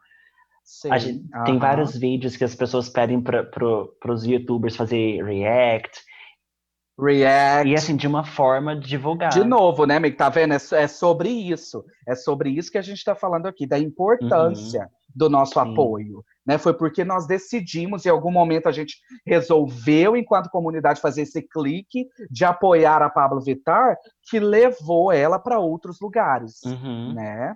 [0.63, 6.01] Sim, gente, tem vários vídeos que as pessoas pedem para pro, pros youtubers fazer react.
[6.97, 7.69] React.
[7.69, 9.29] E assim, de uma forma de divulgar.
[9.29, 10.15] De novo, né, amigo?
[10.15, 10.53] Tá vendo?
[10.53, 11.83] É, é sobre isso.
[12.07, 15.59] É sobre isso que a gente tá falando aqui, da importância do nosso Sim.
[15.59, 16.23] apoio.
[16.45, 16.57] Né?
[16.57, 22.07] Foi porque nós decidimos, em algum momento a gente resolveu, enquanto comunidade, fazer esse clique
[22.29, 23.97] de apoiar a Pablo Vittar,
[24.29, 26.61] que levou ela para outros lugares.
[26.65, 27.13] Uhum.
[27.13, 27.55] Né?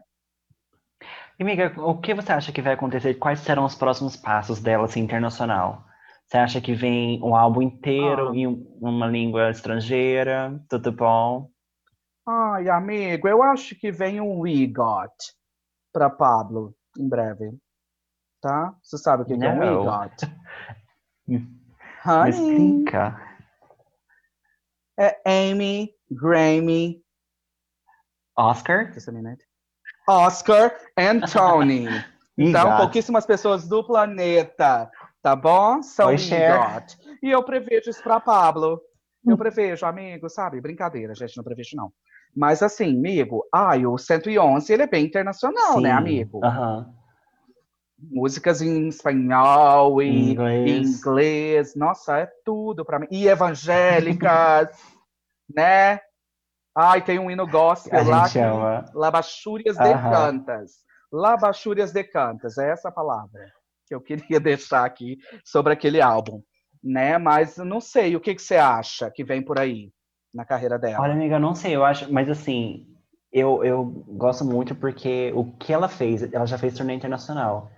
[1.39, 3.13] E, amiga, o que você acha que vai acontecer?
[3.13, 5.85] Quais serão os próximos passos dela, assim, internacional?
[6.29, 8.35] Você acha que vem um álbum inteiro Ah.
[8.35, 10.61] em um- uma língua estrangeira?
[10.69, 11.49] Tudo bom?
[12.27, 15.11] Ai, amigo, eu acho que vem um We Got
[15.91, 17.57] para Pablo em breve.
[18.39, 18.75] Tá?
[18.83, 19.85] Você sabe o que, que é um We.
[19.85, 20.15] Got?
[22.23, 23.19] Me explica.
[24.99, 27.01] é Amy, Grammy,
[28.37, 28.91] Oscar?
[28.93, 29.43] Just a minute.
[30.07, 31.87] Oscar and Tony.
[32.41, 34.89] Então, pouquíssimas pessoas do planeta,
[35.21, 35.81] tá bom?
[35.81, 36.11] São.
[36.11, 36.97] EGOT.
[37.21, 38.81] E eu prevejo isso pra Pablo.
[39.27, 40.61] Eu prevejo, amigo, sabe?
[40.61, 41.91] Brincadeira, gente, não prevejo não.
[42.35, 45.95] Mas assim, amigo, ai, o 111, ele é bem internacional, né, Sim.
[45.95, 46.43] amigo?
[46.43, 46.93] Aham.
[47.99, 50.87] Músicas em espanhol e em Inglês.
[50.87, 53.07] inglês, nossa, é tudo pra mim.
[53.11, 54.69] E evangélicas,
[55.53, 55.99] né?
[56.73, 58.85] Ai, tem um hino gospel A lá gente que ama.
[58.93, 60.09] Labachúrias de Aham.
[60.09, 60.71] Cantas.
[61.11, 63.58] Labachúrias de Cantas, é essa a palavra
[63.89, 66.41] que eu queria deixar aqui sobre aquele álbum,
[66.81, 67.17] né?
[67.17, 69.91] Mas não sei, o que, que você acha que vem por aí
[70.33, 71.01] na carreira dela?
[71.01, 72.85] Olha, amiga, eu não sei, eu acho, mas assim,
[73.33, 77.71] eu, eu gosto muito porque o que ela fez, ela já fez turnê internacional.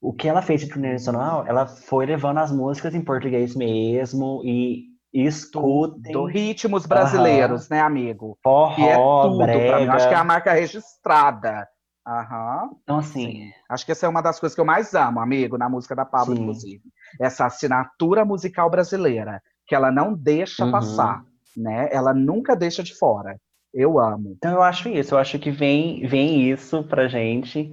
[0.00, 4.42] O que ela fez de turnê internacional, ela foi levando as músicas em português mesmo
[4.44, 8.38] e escutem Do ritmos brasileiros, né, amigo?
[8.42, 9.52] forró, Que é tudo pra mim.
[9.54, 9.92] Eu brega.
[9.94, 11.66] Acho que é a marca registrada.
[12.08, 12.70] Aham.
[12.82, 15.68] Então, assim, Acho que essa é uma das coisas que eu mais amo, amigo, na
[15.68, 16.40] música da Pablo, Sim.
[16.42, 16.82] inclusive.
[17.20, 20.72] Essa assinatura musical brasileira, que ela não deixa Uhum.
[20.72, 21.22] passar,
[21.54, 21.88] né?
[21.92, 23.38] Ela nunca deixa de fora.
[23.74, 24.34] Eu amo.
[24.38, 27.70] então eu acho isso, eu acho que vem, vem isso pra gente,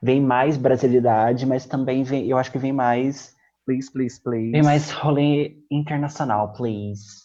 [0.00, 3.34] vem mais brasilidade, mas também vem, eu acho que vem mais,
[3.66, 4.50] Please, please, please.
[4.52, 7.21] vem mais rolê internacional, please.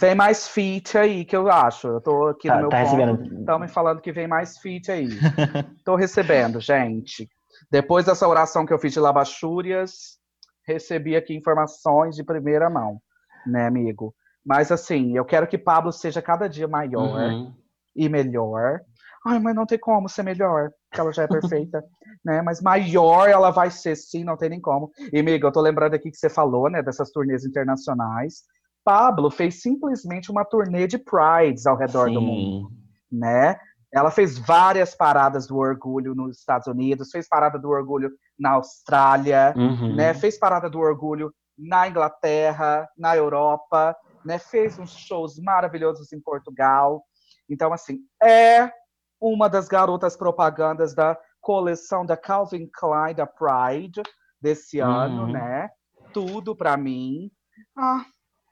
[0.00, 1.88] Vem mais feat aí, que eu acho.
[1.88, 2.90] Eu tô aqui Tá- no meu tá ponto.
[2.90, 3.40] recebendo.
[3.40, 5.08] Estão me falando que vem mais feat aí.
[5.84, 7.28] tô recebendo, gente.
[7.70, 10.18] Depois dessa oração que eu fiz de Labachúrias,
[10.66, 13.00] recebi aqui informações de primeira mão,
[13.46, 14.14] né, amigo?
[14.44, 17.30] Mas assim, eu quero que Pablo seja cada dia maior.
[17.30, 17.52] Uhum.
[17.96, 18.80] e melhor.
[19.26, 21.26] Ai, mas não tem como ser melhor, porque ela já é
[21.66, 21.82] perfeita,
[22.24, 22.40] né?
[22.42, 24.90] Mas maior ela vai ser, sim, não tem nem como.
[25.12, 28.44] E, amiga, eu tô lembrando aqui que você falou, né, dessas turnês internacionais.
[28.88, 33.18] Pablo fez simplesmente uma turnê de prides ao redor do mundo, Sim.
[33.18, 33.60] né?
[33.92, 39.52] Ela fez várias paradas do orgulho nos Estados Unidos, fez parada do orgulho na Austrália,
[39.54, 39.94] Uhum.
[39.94, 40.14] né?
[40.14, 44.38] Fez parada do orgulho na Inglaterra, na Europa, né?
[44.38, 47.02] Fez uns shows maravilhosos em Portugal.
[47.46, 48.72] Então, assim, é
[49.20, 54.00] uma das garotas propagandas da coleção da Calvin Klein da Pride
[54.40, 55.32] desse ano, Uhum.
[55.32, 55.68] né?
[56.10, 57.30] Tudo pra mim.
[57.76, 58.02] Ah,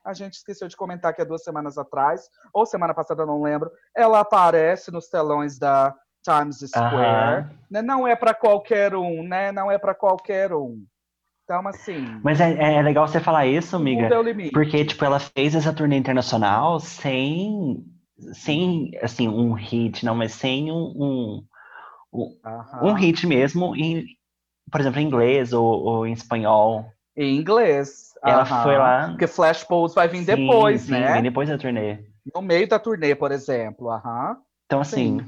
[0.06, 3.70] a gente esqueceu de comentar que há duas semanas atrás, ou semana passada, não lembro,
[3.94, 7.50] ela aparece nos telões da Times Square Aham.
[7.70, 7.82] né?
[7.82, 9.50] Não é pra qualquer um, né?
[9.50, 10.84] Não é pra qualquer um.
[11.44, 14.50] Então, assim, Mas é, é legal você falar isso, amiga, é o limite.
[14.50, 17.84] porque, tipo, ela fez essa turnê internacional sem,
[18.32, 21.44] sem, assim, um hit, não, mas sem um, um,
[22.12, 22.38] um,
[22.82, 24.04] um hit mesmo, em,
[24.72, 26.84] por exemplo, em inglês ou, ou em espanhol.
[27.16, 28.15] Em inglês.
[28.26, 28.62] Ela aham.
[28.62, 29.08] foi lá.
[29.10, 31.12] Porque Flash Pose vai vir Sim, depois, sim, né?
[31.12, 31.98] vem depois da turnê.
[32.34, 33.90] No meio da turnê, por exemplo.
[33.90, 34.36] Aham.
[34.66, 35.24] Então, assim,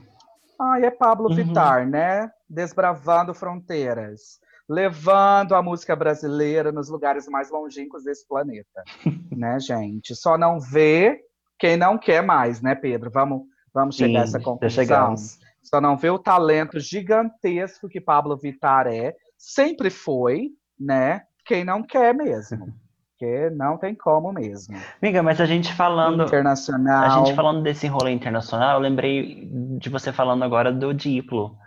[0.60, 1.36] Ai, é Pablo Uhum.
[1.36, 2.28] Vittar, né?
[2.48, 4.40] Desbravando fronteiras.
[4.68, 8.82] Levando a música brasileira nos lugares mais longínquos desse planeta.
[9.30, 10.16] né, gente?
[10.16, 11.20] Só não vê
[11.58, 13.10] quem não quer mais, né, Pedro?
[13.10, 15.14] Vamos, vamos chegar a sim, essa conclusão.
[15.62, 19.14] Só não vê o talento gigantesco que Pablo Vittar é.
[19.36, 21.22] Sempre foi, né?
[21.46, 22.66] Quem não quer mesmo.
[23.18, 24.76] Porque não tem como mesmo.
[25.02, 27.02] Amiga, mas a gente falando, Internacional.
[27.02, 29.44] a gente falando desse rolê internacional, eu lembrei
[29.80, 31.58] de você falando agora do Diplo.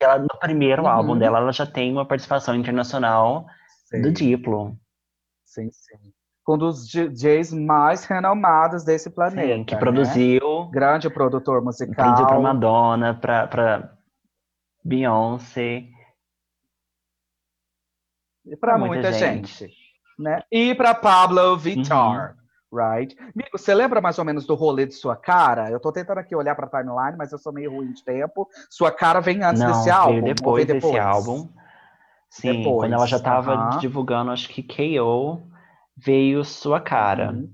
[0.00, 0.88] Ela, no primeiro Uhum.
[0.88, 3.46] álbum dela, ela já tem uma participação internacional
[3.86, 4.76] Sim, do Diplo.
[5.44, 6.12] sim, sim.
[6.44, 9.56] Com um dos DJs mais renomados desse planeta.
[9.56, 9.80] Sim, que né?
[9.80, 12.42] produziu, Grande produtor produziu pra musical.
[12.42, 13.92] Madonna, pra, pra
[14.84, 15.88] Beyoncé.
[18.46, 19.68] E pra muita, muita gente.
[20.20, 20.42] Né?
[20.50, 22.36] E para Pablo Vittar,
[22.72, 23.16] right?
[23.20, 25.70] Amigo, você lembra mais ou menos do rolê de sua cara?
[25.70, 28.48] Eu tô tentando aqui olhar pra timeline, mas eu sou meio ruim de tempo.
[28.68, 30.22] Sua cara vem antes Não, desse álbum?
[30.22, 31.48] depois vem desse álbum.
[32.28, 33.80] Sim, Depois, quando ela já tava aham.
[33.80, 35.42] divulgando, acho que KO,
[35.96, 37.32] veio Sua Cara.
[37.32, 37.52] Uhum.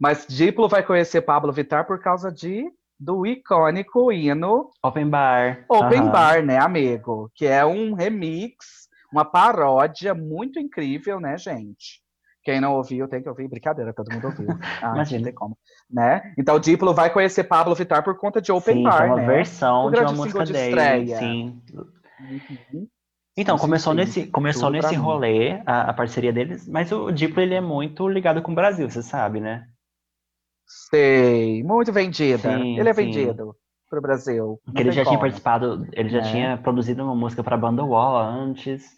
[0.00, 2.64] Mas Diplo vai conhecer Pablo Vittar por causa de
[2.98, 5.64] do icônico hino Open Bar.
[5.68, 6.12] Open aham.
[6.12, 7.30] Bar, né, amigo?
[7.34, 8.83] Que é um remix,
[9.14, 12.02] uma paródia muito incrível, né, gente?
[12.42, 13.48] Quem não ouviu tem que ouvir.
[13.48, 14.46] Brincadeira, todo mundo ouviu.
[14.82, 15.18] Ah, Imagina.
[15.20, 15.56] não tem como.
[15.90, 16.34] Né?
[16.36, 19.26] Então, Diplo vai conhecer Pablo Vittar por conta de Open Sim, Bar, é uma né?
[19.26, 20.68] versão O de uma música de dele.
[20.68, 21.18] estreia.
[21.18, 21.62] Sim.
[22.20, 22.88] Uhum.
[23.36, 27.54] Então, começou sim, nesse, começou nesse rolê a, a parceria deles, mas o Diplo ele
[27.54, 29.66] é muito ligado com o Brasil, você sabe, né?
[30.90, 32.56] Sei, muito vendida.
[32.56, 33.04] Sim, Ele é sim.
[33.04, 33.56] vendido
[33.90, 34.60] pro Brasil.
[34.74, 35.20] Ele já tem tinha como.
[35.20, 36.30] participado, ele já né?
[36.30, 38.94] tinha produzido uma música pra banda Wall antes.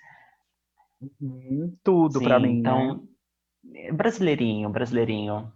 [1.00, 2.58] Uhum, Tudo Sim, mim, né?
[2.60, 3.08] então,
[3.74, 5.52] é brasileirinho, brasileirinho.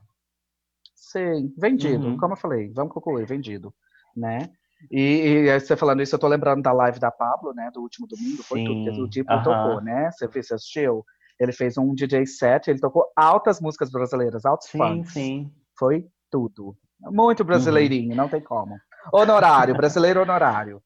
[0.95, 2.17] Sim, vendido, Uhum.
[2.19, 3.75] como eu falei, vamos concluir, vendido,
[4.15, 4.51] né?
[4.91, 8.07] E, e você falando isso, eu tô lembrando da live da Pablo, né, do último
[8.07, 9.43] domingo, foi tudo que Sim, o Diplo aham.
[9.43, 10.11] tocou, né?
[10.13, 11.05] Você, você assistiu?
[11.39, 15.13] Ele fez um DJ set, ele tocou altas músicas brasileiras, altos Sim, funks.
[15.13, 15.53] sim.
[15.79, 16.77] Foi tudo.
[17.01, 18.79] Muito brasileirinho, não tem como.
[19.13, 20.83] Honorário, brasileiro honorário.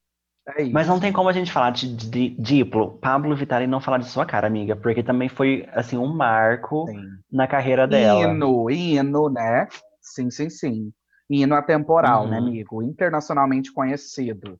[0.47, 0.65] É.
[0.65, 3.97] Mas não tem como a gente falar de, de Diplo, Pablo Vittar e não falar
[3.97, 7.03] de sua cara, amiga, porque também foi, assim, um marco Sim.
[7.31, 8.21] na carreira dela.
[8.21, 9.67] Hino, hino, né?
[9.99, 10.93] Sim, sim, sim.
[11.27, 12.29] Hino atemporal, Uhum.
[12.29, 12.83] né, amigo?
[12.83, 14.59] Internacionalmente conhecido.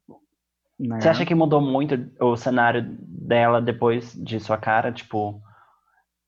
[0.80, 1.00] Né?
[1.00, 4.92] Você acha que mudou muito o cenário dela depois de sua cara?
[4.92, 5.40] Tipo,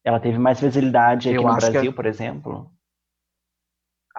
[0.03, 2.71] ela teve mais visibilidade aqui Eu no que- Brasil, por exemplo?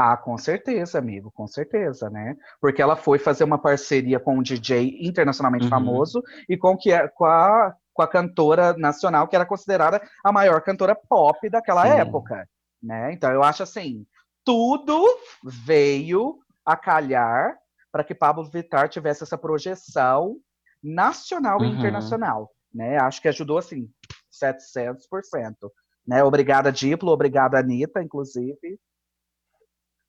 [0.01, 2.37] Ah, com certeza, amigo, com certeza, né?
[2.61, 5.71] Porque ela foi fazer uma parceria com um DJ internacionalmente Uhum.
[5.71, 10.31] famoso e com, que é, com, a, com a cantora nacional, que era considerada a
[10.31, 11.99] maior cantora pop daquela Sim.
[11.99, 12.49] época,
[12.81, 13.13] né?
[13.13, 14.07] Então eu acho assim,
[14.45, 15.05] tudo
[15.43, 17.59] veio a calhar
[17.91, 20.37] para que Pablo Vittar tivesse essa projeção
[20.81, 21.75] nacional e Uhum.
[21.75, 22.99] internacional, né?
[23.01, 23.91] Acho que ajudou assim
[24.31, 25.73] 700%,
[26.07, 26.23] né?
[26.23, 28.79] Obrigada Diplo, obrigada Anitta, inclusive.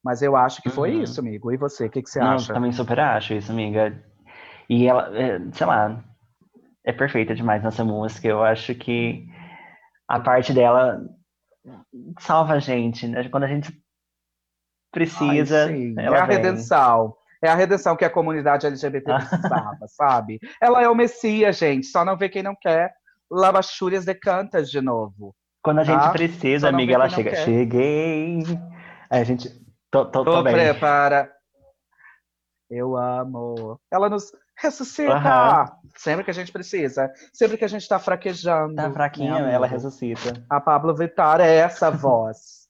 [0.03, 1.01] Mas eu acho que foi Uhum.
[1.03, 1.51] isso, amigo.
[1.51, 2.53] E você, o que, que você Não, acha?
[2.53, 4.01] também super acho isso, amiga.
[4.69, 6.03] E ela, é, sei lá,
[6.85, 8.27] é perfeita demais nessa música.
[8.27, 9.27] Eu acho que
[10.07, 11.01] a parte dela
[12.19, 13.27] salva a gente, né?
[13.29, 13.73] Quando a gente
[14.91, 16.37] precisa, Ai, é a vem.
[16.37, 17.15] redenção.
[17.41, 20.39] É a redenção que a comunidade LGBT precisava, sabe?
[20.61, 21.87] Ela é o Messias, gente.
[21.87, 22.91] Só não vê quem não quer.
[23.31, 25.35] Lavachúrias de cantas de novo.
[25.61, 26.09] Quando a gente Tá?
[26.11, 27.35] precisa, amiga, ela chega.
[27.35, 28.39] Cheguei.
[29.09, 29.49] Aí a gente.
[29.91, 31.31] Tô, tô, tô Tô prepara.
[32.69, 33.79] Eu amo.
[33.91, 35.75] Ela nos ressuscita.
[35.97, 37.11] Sempre que a gente precisa.
[37.33, 38.75] Sempre que a gente tá fraquejando.
[38.75, 40.45] Tá fraquinha, né, ela ressuscita.
[40.49, 42.67] A Pablo Vittar é essa voz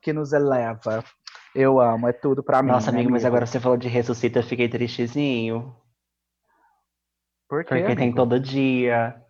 [0.00, 1.04] que nos eleva.
[1.54, 2.70] Eu amo, é tudo pra mim.
[2.70, 5.76] Nossa, né, amigo, mas agora você falou de ressuscita, eu fiquei tristezinho.
[7.46, 8.16] Por quê, Porque tem amigo?
[8.16, 9.22] todo dia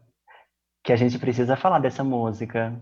[0.84, 2.80] que a gente precisa falar dessa música.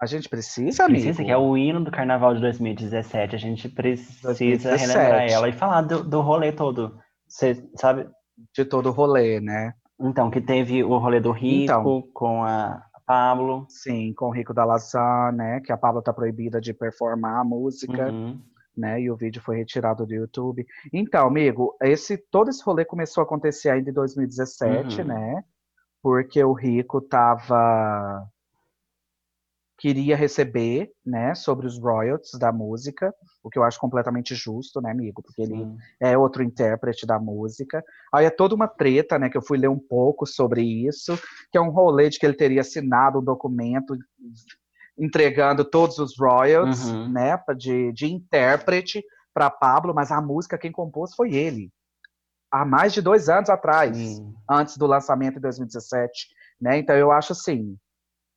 [0.00, 1.00] A gente precisa, amigo.
[1.02, 3.34] Precisa, que é o hino do carnaval de 2017.
[3.36, 4.86] A gente precisa 2017.
[4.86, 6.98] relembrar ela e falar do, do rolê todo.
[7.28, 8.08] Você sabe?
[8.54, 9.74] De todo o rolê, né?
[10.00, 12.02] Então, que teve o rolê do Rico Então.
[12.14, 13.66] com a Pablo.
[13.68, 15.60] Sim, com o Rico da Lazar, né?
[15.60, 18.40] Que a Pablo tá proibida de performar a música, Uhum.
[18.74, 18.98] né?
[19.02, 20.64] E o vídeo foi retirado do YouTube.
[20.94, 25.06] Então, amigo, esse, todo esse rolê começou a acontecer ainda em 2017, Uhum.
[25.08, 25.44] né?
[26.02, 28.24] Porque o Rico tava
[29.80, 34.90] queria receber, né, sobre os royalties da música, o que eu acho completamente justo, né,
[34.90, 35.22] amigo?
[35.22, 35.78] Porque ele Sim.
[35.98, 37.82] é outro intérprete da música.
[38.12, 41.18] Aí é toda uma treta, né, que eu fui ler um pouco sobre isso,
[41.50, 43.96] que é um rolê de que ele teria assinado um documento
[44.98, 47.08] entregando todos os royalties, Uhum.
[47.08, 51.72] né, de, de intérprete para Pablo, mas a música quem compôs foi ele.
[52.52, 54.34] Há mais de dois anos atrás, Sim.
[54.50, 56.28] antes do lançamento em 2017,
[56.60, 56.76] né?
[56.78, 57.78] Então eu acho assim,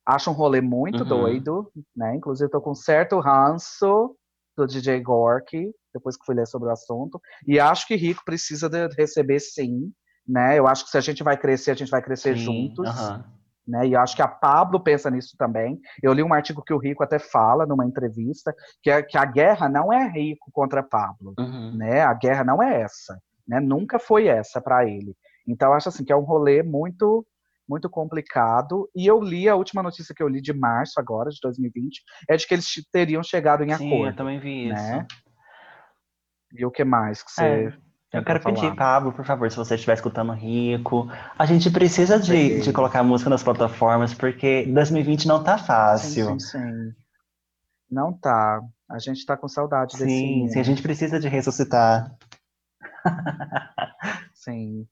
[0.06, 1.08] acho um rolê muito Uhum.
[1.08, 2.14] doido, né?
[2.16, 4.16] Inclusive tô com um certo ranço
[4.56, 8.68] do DJ Gork, depois que fui ler sobre o assunto, e acho que Rico precisa
[8.68, 9.92] de receber sim,
[10.26, 10.58] né?
[10.58, 13.24] Eu acho que se a gente vai crescer, a gente vai crescer Sim, juntos, aham.
[13.66, 13.86] né?
[13.88, 15.80] E eu acho que a Pablo pensa nisso também.
[16.02, 19.24] Eu li um artigo que o Rico até fala numa entrevista que, é, que a
[19.24, 21.76] guerra não é Rico contra Pablo, Uhum.
[21.76, 22.02] né?
[22.02, 23.58] A guerra não é essa, né?
[23.60, 25.16] Nunca foi essa para ele.
[25.46, 27.26] Então eu acho assim que é um rolê muito
[27.68, 28.88] muito complicado.
[28.94, 32.36] E eu li a última notícia que eu li de março agora de 2020 é
[32.36, 34.74] de que eles teriam chegado em Sim, eu acordo, também vi isso.
[34.74, 35.06] né?
[36.52, 37.44] E o que mais que você
[38.12, 38.74] É, Eu quero pedir?
[38.76, 43.28] Pablo, por favor, se você estiver escutando Rico, a gente precisa de, de colocar música
[43.28, 46.26] nas plataformas, porque 2020 não tá fácil.
[46.26, 46.94] Sim, sim, sim.
[47.90, 48.60] Não tá.
[48.88, 52.16] A gente tá com saudade desse Sim, sim, a gente precisa de ressuscitar.
[54.32, 54.86] Sim.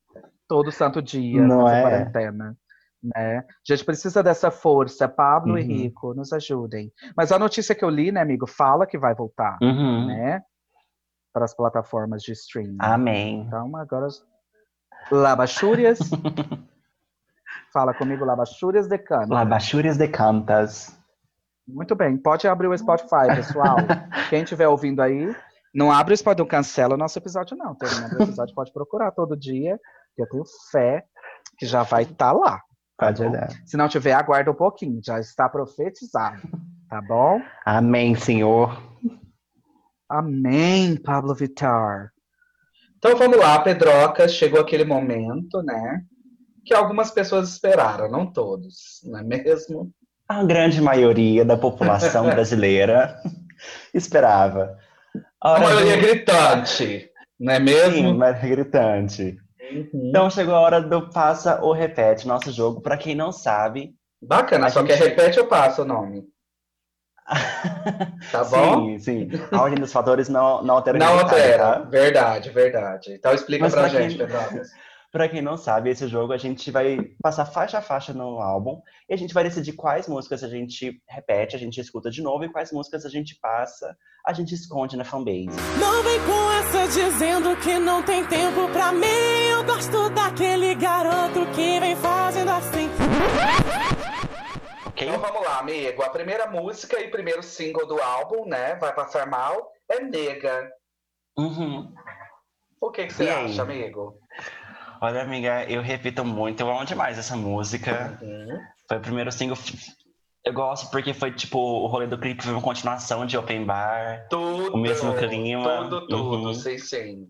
[0.49, 1.83] Todo santo dia Não é?
[1.83, 2.57] quarentena.
[3.03, 3.39] Né?
[3.39, 5.09] A gente precisa dessa força.
[5.09, 5.69] Pablo e Uhum.
[5.69, 6.93] Rico, nos ajudem.
[7.17, 10.07] Mas a notícia que eu li, né, amigo, fala que vai voltar, Uhum.
[10.07, 10.43] né?
[11.33, 12.77] Para as plataformas de streaming.
[12.79, 13.41] Amém.
[13.47, 14.07] Então, agora.
[15.11, 15.99] Labachúrias.
[17.73, 19.27] Fala comigo, Labachúrias de Cana.
[19.35, 20.97] Labachúrias de Cantas.
[21.67, 23.77] Muito bem, pode abrir o Spotify, pessoal.
[24.29, 25.35] Quem estiver ouvindo aí,
[25.75, 27.75] não abre o Spotify, não cancela o nosso episódio, não.
[27.75, 29.79] Terminando o episódio, pode procurar todo dia,
[30.15, 31.05] que eu tenho fé
[31.59, 32.61] que já vai estar lá.
[32.99, 33.31] Pode bom?
[33.31, 33.49] olhar.
[33.67, 36.41] Se não tiver, aguarda um pouquinho, já está profetizado.
[36.89, 37.41] Tá bom?
[37.65, 38.81] Amém, Senhor.
[40.09, 42.11] Amém, Pablo Vittar.
[42.99, 46.03] Então vamos lá, Pedrocas, chegou aquele momento, né?
[46.65, 49.91] Que algumas pessoas esperaram, não todos, não é mesmo?
[50.29, 53.17] A grande maioria da população brasileira
[53.93, 54.77] esperava.
[55.43, 56.03] A A maioria do...
[56.03, 58.15] gritante, não é Sim, mesmo?
[58.15, 59.37] mas gritante.
[59.79, 60.09] Uhum.
[60.09, 62.81] Então chegou a hora do passa ou repete nosso jogo.
[62.81, 66.25] Pra quem não sabe, Bacana, só gente- que repete ou passa o nome.
[68.31, 68.99] Tá bom?
[68.99, 69.31] sim, sim.
[69.51, 71.59] A ordem dos fatores não, não altera o Não altera.
[71.59, 71.79] tá?
[71.81, 73.13] Verdade, verdade.
[73.13, 74.23] Então explica Mas pra pra quem- gente,
[75.13, 78.81] Pra quem não sabe, esse jogo a gente vai passar faixa a faixa no álbum
[79.07, 82.45] e a gente vai decidir quais músicas a gente repete, a gente escuta de novo
[82.45, 83.95] e quais músicas a gente passa,
[84.27, 85.49] a gente esconde na fanbase.
[85.79, 89.05] Não vem com essa dizendo que não tem tempo pra mim.
[89.51, 92.89] Eu gosto daquele garoto que vem fazendo assim.
[94.87, 95.07] Ok?
[95.09, 96.03] Então vamos lá, amigo.
[96.03, 98.77] A primeira música e primeiro single do álbum, né?
[98.77, 100.71] Vai passar mal, é Nega.
[101.37, 101.93] Uhum.
[102.81, 103.45] O que, que você E aí?
[103.53, 104.19] acha, amigo?
[105.03, 108.17] Olha, amiga, eu repito muito, eu amo demais essa música.
[108.23, 108.61] Uhum.
[108.89, 109.59] Foi o primeiro single.
[110.45, 114.29] Eu gosto porque foi tipo o rolê do clipe foi uma continuação de Open Bar.
[114.31, 114.75] Tudo.
[114.75, 115.89] O mesmo clima.
[115.89, 116.47] Tudo, tudo.
[116.47, 116.55] Uhum.
[116.55, 117.29] Sim, sim.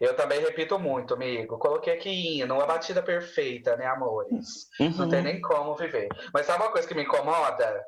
[0.00, 1.56] Eu também repito muito, amigo.
[1.58, 4.66] Coloquei aqui hino, uma batida perfeita, né, amores?
[4.80, 5.08] Não Uhum.
[5.08, 6.08] tem nem como viver.
[6.34, 7.80] Mas sabe uma coisa que me incomoda?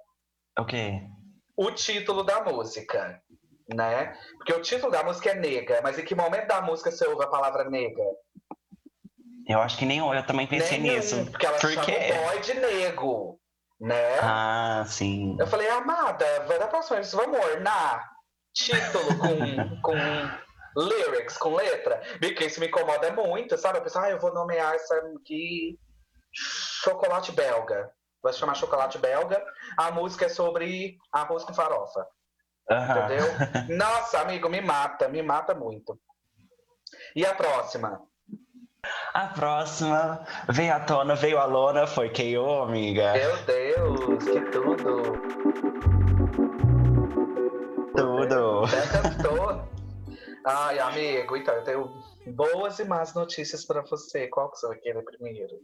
[0.56, 1.00] Ok.
[1.56, 3.20] O título da música,
[3.74, 4.16] né?
[4.36, 7.24] Porque o título da música é nega, mas em que momento da música você ouve
[7.24, 8.04] a palavra nega?
[9.48, 11.26] Eu acho que nem eu, eu também pensei Nenhum, nisso.
[11.30, 13.40] Porque ela Por chama o boy de nego,
[13.80, 14.18] né?
[14.20, 15.36] Ah, sim.
[15.38, 18.10] Eu falei, amada, vai dar próxima vez, vamos ornar
[18.54, 19.96] título com, com
[20.76, 22.00] lyrics, com letra.
[22.20, 23.78] Porque isso me incomoda muito, sabe?
[23.78, 25.78] Eu penso, ah, eu vou nomear essa aqui
[26.32, 27.90] chocolate belga.
[28.22, 29.42] Vai se chamar chocolate belga.
[29.76, 32.06] A música é sobre arroz com farofa.
[32.70, 32.98] Aham.
[32.98, 33.26] Entendeu?
[33.76, 35.98] Nossa, amigo, me mata, me mata muito.
[37.16, 38.00] E a próxima?
[39.12, 43.12] A próxima veio à tona, veio à lona, foi KO, amiga.
[43.12, 45.20] Meu Deus, que tudo!
[47.96, 48.66] Tudo.
[48.66, 49.68] Detestou.
[50.46, 51.90] Ai, amigo, então eu tenho
[52.34, 54.26] boas e más notícias pra você.
[54.28, 55.56] Qual que vai querer primeiro?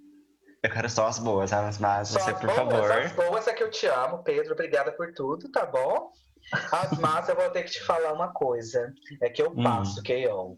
[0.62, 2.92] Eu quero só as boas, as más, Só você, as por boas, favor.
[2.92, 4.52] As boas é que eu te amo, Pedro.
[4.52, 6.10] Obrigada por tudo, tá bom?
[6.72, 8.92] As más eu vou ter que te falar uma coisa.
[9.22, 9.62] É que eu Hum.
[9.62, 10.56] passo KO,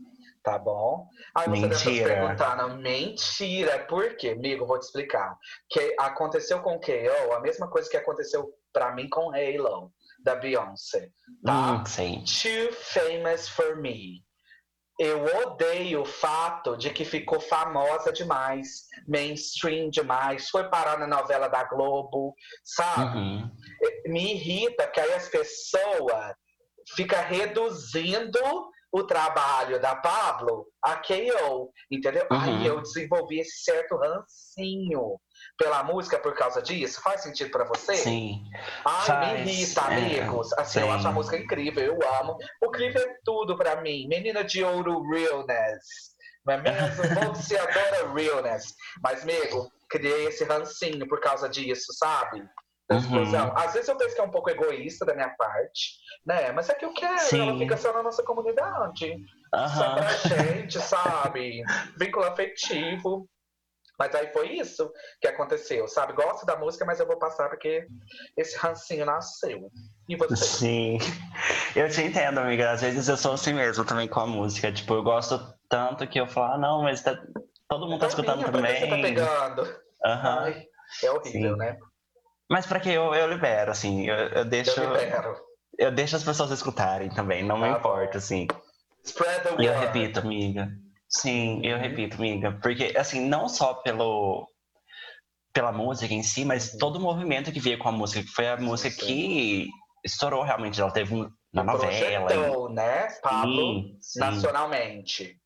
[0.49, 1.07] tá bom?
[1.35, 2.77] Aí você deve estar se Mentira.
[2.77, 4.31] mentira, por quê?
[4.31, 5.37] Amigo, vou te explicar.
[5.69, 9.93] Que aconteceu com KO a mesma coisa que aconteceu pra mim com Halo,
[10.25, 11.11] da Beyoncé,
[11.45, 11.53] tá?
[11.53, 12.25] Hum.
[12.25, 14.25] Too famous for me.
[14.99, 21.47] Eu odeio o fato de que ficou famosa demais, mainstream demais, foi parar na novela
[21.47, 22.35] da Globo,
[22.65, 23.17] sabe?
[23.17, 23.51] Uhum.
[24.07, 26.35] Me irrita que aí as pessoas
[26.97, 28.41] ficam reduzindo
[28.91, 32.27] o trabalho da Pablo a KO, entendeu?
[32.31, 32.41] Uhum.
[32.41, 35.21] Aí eu desenvolvi esse certo rancinho
[35.57, 37.01] pela música por causa disso.
[37.03, 37.95] Faz sentido pra você?
[37.97, 38.43] Sim.
[38.85, 40.53] Ai, Faz, me irrita, é, amigos.
[40.55, 40.93] Assim, eu sim.
[40.93, 42.37] acho a música incrível, eu amo.
[42.63, 44.07] O clipe é tudo pra mim.
[44.09, 46.17] Menina de ouro, realness.
[46.47, 47.03] Não é mesmo?
[47.35, 48.75] Você adora realness.
[49.03, 52.43] Mas, amigo, criei esse rancinho por causa disso, sabe?
[52.89, 53.01] Da Uhum.
[53.03, 53.53] explosão.
[53.57, 56.53] Às vezes eu penso que é um pouco egoísta da minha parte, né?
[56.53, 57.43] Mas é que eu quero, Sim.
[57.51, 59.15] ela fica só na nossa comunidade.
[59.77, 59.95] Só Aham.
[59.97, 60.11] pra
[60.65, 61.63] gente, sabe?
[61.99, 63.29] Vínculo afetivo.
[63.99, 66.13] Mas aí foi isso que aconteceu, sabe?
[66.13, 67.85] Gosto da música, mas eu vou passar porque
[68.37, 69.71] esse rancinho nasceu.
[70.09, 70.37] E você?
[70.37, 70.99] Sim.
[71.77, 72.71] Eu te entendo, amiga.
[72.71, 74.73] Às vezes eu sou assim mesmo também com a música.
[74.73, 77.21] Tipo, eu gosto tanto que eu falo, ah, não, mas tá-
[77.69, 79.03] todo mundo tá Então, escutando minha, que Você tá também.
[79.15, 79.63] pegando.
[80.05, 80.39] Aham.
[80.45, 80.65] Ai,
[81.05, 81.57] é horrível, Sim.
[81.59, 81.79] né?
[82.51, 84.79] Mas pra que eu, eu libero, assim, eu, eu deixo.
[84.81, 85.37] Eu libero.
[85.79, 88.47] Eu deixo as pessoas escutarem também, não me Tá importa, assim.
[89.05, 89.87] Spread the E eu word.
[89.87, 90.69] repito, amiga.
[91.09, 91.83] Sim, eu Uhum.
[91.83, 92.59] repito, amiga.
[92.63, 94.47] Porque, assim, não só pelo
[95.53, 98.49] pela música em si, mas todo o movimento que veio com a música, que foi
[98.49, 99.07] a música Sim.
[99.07, 99.69] que
[100.05, 100.81] estourou realmente.
[100.81, 102.33] Ela teve um- na E novela.
[102.33, 103.83] e- Projetou, né, Pablo?
[104.01, 104.21] Sim.
[104.21, 105.37] Nacionalmente.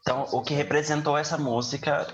[0.00, 2.06] Então, o que representou essa música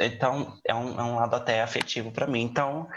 [0.00, 2.40] Então, é um, é um lado até afetivo pra mim.
[2.42, 2.88] Então,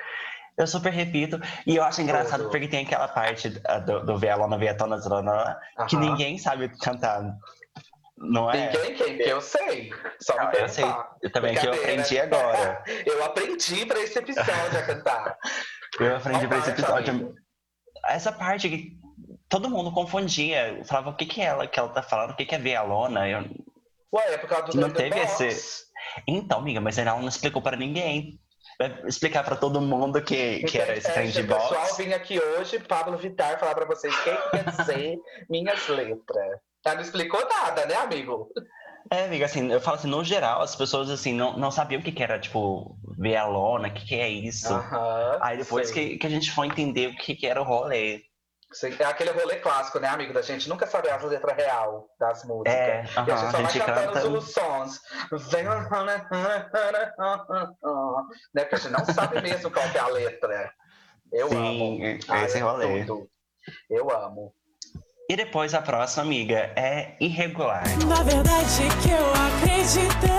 [0.58, 1.39] eu super repito.
[1.66, 5.95] E eu acho engraçado porque tem aquela parte ah, do, do Vialona, Viatona, Zona, que
[5.95, 6.05] Aham.
[6.05, 7.22] ninguém sabe cantar.
[8.18, 8.72] Não é?
[8.72, 9.18] Ninguém quem?
[9.18, 9.91] Que eu sei.
[10.20, 10.86] Só me Não, eu sei
[11.22, 12.84] eu também que eu aprendi agora.
[13.05, 15.38] Eu aprendi pra esse episódio a cantar.
[15.99, 17.10] Eu aprendi pra esse Qual episódio.
[17.14, 17.36] amigo?
[18.08, 18.97] Essa parte que
[19.47, 20.82] todo mundo confundia.
[20.86, 23.28] Falava o que, que é ela que ela tá falando, o que, que é Vialona.
[23.30, 23.41] Eu...
[24.14, 25.41] Ué, é por causa do Não teve box.
[25.41, 25.84] esse-
[26.28, 28.39] Então, amiga, mas ela não explicou pra ninguém.
[29.06, 31.98] Explicar pra todo mundo que, que era esse trem de Então, pessoal, box.
[31.98, 35.18] vim aqui hoje, Pablo Vittar, falar pra vocês o que que quer dizer
[35.50, 36.60] minhas letras.
[36.86, 38.52] Ela não explicou nada, né, amigo?
[39.10, 42.04] É, amiga, assim, eu falo assim, no geral, as pessoas, assim, não, não sabiam o
[42.04, 44.74] que, que era, tipo, Vialona, o que, que é isso.
[45.42, 46.10] Aí depois sei.
[46.10, 48.22] que, que a gente foi entender o que, que era o rolê.
[48.80, 50.34] Sim, É aquele rolê clássico, né, amigo?
[50.34, 52.74] Da gente nunca saber as letras real das músicas.
[52.76, 54.28] É, E a gente só a vai gente cantando canta.
[54.28, 55.02] os soluçons.
[55.52, 55.64] Vem-
[58.54, 58.64] Né?
[58.64, 60.72] Porque a gente não sabe mesmo qual que é a letra.
[61.32, 62.04] Eu Sim, amo.
[62.06, 63.06] é esse é rolê.
[63.06, 63.28] tudo.
[63.90, 64.54] Eu amo.
[65.30, 67.84] E depois a próxima, amiga, é irregular.
[68.08, 70.30] Na verdade que eu acreditei.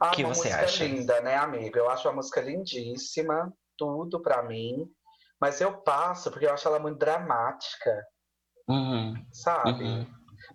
[0.00, 0.84] Ah, que uma você música acha?
[0.84, 1.78] linda, né, amigo?
[1.78, 4.86] Eu acho a música lindíssima, tudo pra mim.
[5.40, 8.04] Mas eu passo porque eu acho ela muito dramática,
[8.68, 9.82] Uhum, sabe?
[9.84, 10.06] uhum.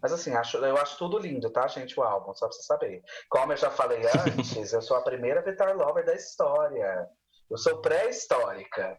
[0.01, 3.01] Mas assim, acho, eu acho tudo lindo, tá, gente, o álbum, só pra você saber.
[3.29, 7.07] Como eu já falei antes, eu sou a primeira Vitar Lover da história.
[7.49, 8.97] Eu sou pré-histórica,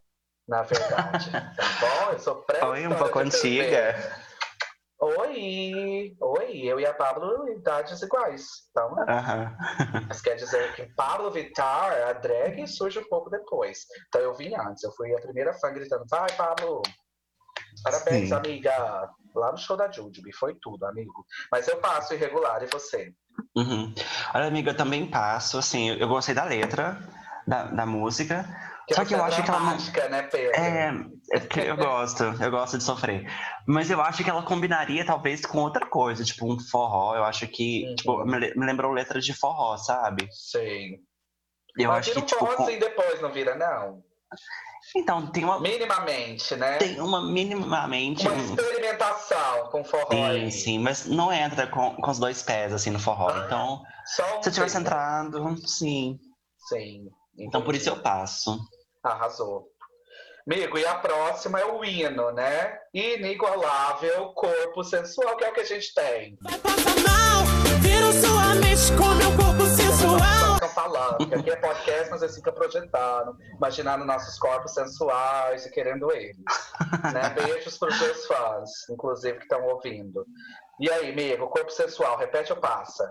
[0.49, 1.31] na verdade.
[1.57, 2.13] Tá bom?
[2.13, 2.89] Eu sou pré-histórica.
[2.89, 4.24] Oi, um pouco antiga.
[5.05, 6.17] Oi!
[6.19, 8.47] Oi, eu e a Pablo idades iguais.
[8.71, 9.55] Então, Aham.
[10.09, 13.81] Mas quer dizer que Pablo Vittar, a drag, surge um pouco depois.
[14.09, 16.81] Então eu vim antes, eu fui a primeira fã gritando, vai, Pablo!
[17.83, 18.35] Parabéns, Sim.
[18.35, 19.11] amiga!
[19.35, 21.27] Lá no show da Jujubi, foi tudo, amigo.
[21.53, 23.13] Mas eu passo irregular, e você?
[23.55, 23.93] Uhum.
[24.33, 26.97] Olha, amiga, eu também passo, assim, eu gostei da letra,
[27.47, 28.47] da, da música,
[28.91, 30.55] Só que eu é acho que ela não- né, Pedro?
[30.55, 30.93] É,
[31.67, 33.27] eu gosto, eu gosto de sofrer.
[33.67, 37.17] Mas eu acho que ela combinaria talvez com outra coisa, tipo um forró.
[37.17, 37.95] Eu acho que, Uhum.
[37.97, 40.29] tipo, me, le- me lembrou letras de forró, sabe?
[40.33, 40.99] Sim.
[41.77, 42.39] Eu Mas acho que, vira um tipo.
[42.41, 44.03] forró com- assim depois, não vira, não?
[44.97, 46.77] Então, tem uma, Minimamente, né?
[46.77, 48.29] tem uma minimamente.
[48.29, 50.53] Uma um- experimentação com forró Sim, aí.
[50.53, 53.29] sim, mas não entra com, com os dois pés assim no forró.
[53.31, 56.19] Ah, Então, um se eu tivesse entrado, sim.
[56.69, 57.09] Sim.
[57.39, 58.05] Então por isso eu entendi.
[58.05, 58.59] passo.
[59.03, 59.67] Arrasou.
[60.47, 62.79] Amigo, e a próxima é o hino, né?
[62.93, 66.37] Inigualável corpo sensual, que é o que a gente tem.
[66.43, 67.47] Vai passar mal,
[67.81, 70.55] viro sua mente com meu corpo sensual.
[70.57, 75.71] Ficam falando, porque aqui é podcast, mas eles ficam projetando, imaginando nossos corpos sensuais e
[75.71, 76.37] querendo eles.
[77.15, 77.31] né?
[77.43, 80.27] Beijos para os meus fãs, inclusive, que estão ouvindo.
[80.79, 83.11] E aí, amigo, corpo sensual, repete ou passa?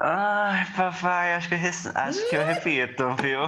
[0.00, 3.40] Ai, papai, acho que acho que eu repito, viu?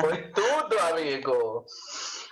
[0.00, 1.64] Foi tudo, amigo!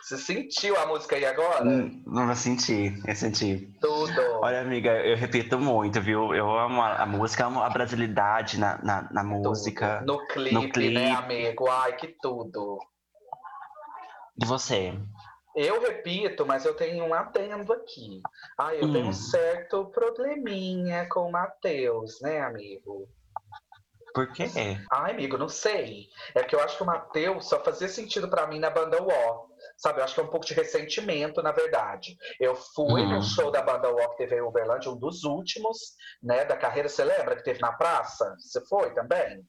[0.02, 1.64] Você sentiu a música aí agora?
[1.64, 3.70] Hum, Não vou sentir, eu senti.
[3.80, 4.20] Tudo.
[4.42, 6.34] Olha, amiga, eu repito muito, viu?
[6.34, 9.48] Eu amo a, a música, amo a brasilidade na, na, na Tudo.
[9.48, 10.02] música.
[10.06, 10.94] No clipe, no clipe.
[10.94, 11.70] né, amigo?
[11.70, 12.78] Ai, que tudo.
[14.36, 14.92] De você.
[15.56, 18.20] Eu repito, mas eu tenho um adendo aqui.
[18.58, 19.10] Ah, eu tenho Hum.
[19.10, 23.08] um certo probleminha com o Matheus, né, amigo?
[24.14, 24.46] Por quê?
[24.92, 26.06] Ai, amigo, não sei.
[26.36, 29.48] É que eu acho que o Matheus só fazia sentido pra mim na banda UO.
[29.76, 32.16] Sabe, eu acho que é um pouco de ressentimento, na verdade.
[32.38, 33.14] Eu fui Uhum.
[33.16, 35.78] no show da banda UO que teve em Uberlândia, um dos últimos,
[36.22, 36.88] né, da carreira.
[36.88, 38.34] Você lembra que teve na praça?
[38.38, 39.42] Você foi também?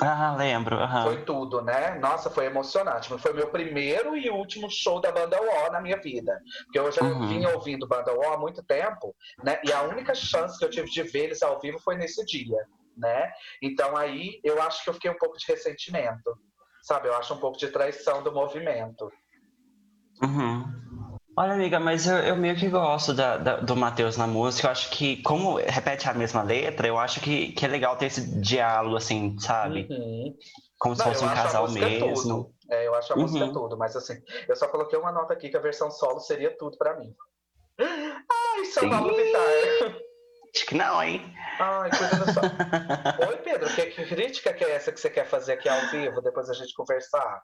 [0.00, 0.76] Ah, lembro.
[0.76, 1.02] aham.
[1.02, 1.98] Foi tudo, né?
[1.98, 3.10] Nossa, foi emocionante.
[3.12, 6.40] Mas Foi meu primeiro e último show da banda UO na minha vida.
[6.64, 7.26] Porque eu já Uhum.
[7.26, 9.14] vinha ouvindo banda UO há muito tempo,
[9.44, 9.60] né?
[9.64, 12.56] E a única chance que eu tive de ver eles ao vivo foi nesse dia,
[12.96, 13.32] né?
[13.62, 16.36] Então aí eu acho que eu fiquei um pouco de ressentimento.
[16.82, 17.06] Sabe?
[17.08, 19.08] Eu acho um pouco de traição do movimento.
[20.20, 20.64] Uhum.
[21.36, 24.66] Olha, amiga, mas eu, eu meio que gosto da, da- do Matheus na música.
[24.66, 28.06] Eu acho que, como repete a mesma letra, eu acho que, que é legal ter
[28.06, 29.86] esse diálogo, assim, sabe?
[29.90, 30.36] Uhum.
[30.78, 32.14] Como se Não, fosse um casal música mesmo.
[32.14, 32.54] tudo.
[32.70, 33.52] É, eu acho a música Uhum.
[33.52, 34.14] tudo, mas assim,
[34.48, 37.14] eu só coloquei uma nota aqui que a versão solo seria tudo pra mim.
[37.78, 40.02] Ai, São Paulo Ih.
[40.54, 41.34] Acho que não, hein?
[41.58, 42.40] Ai, só.
[43.28, 46.20] Oi, Pedro, que, que crítica que é essa que você quer fazer aqui ao vivo,
[46.20, 47.42] depois a gente conversar?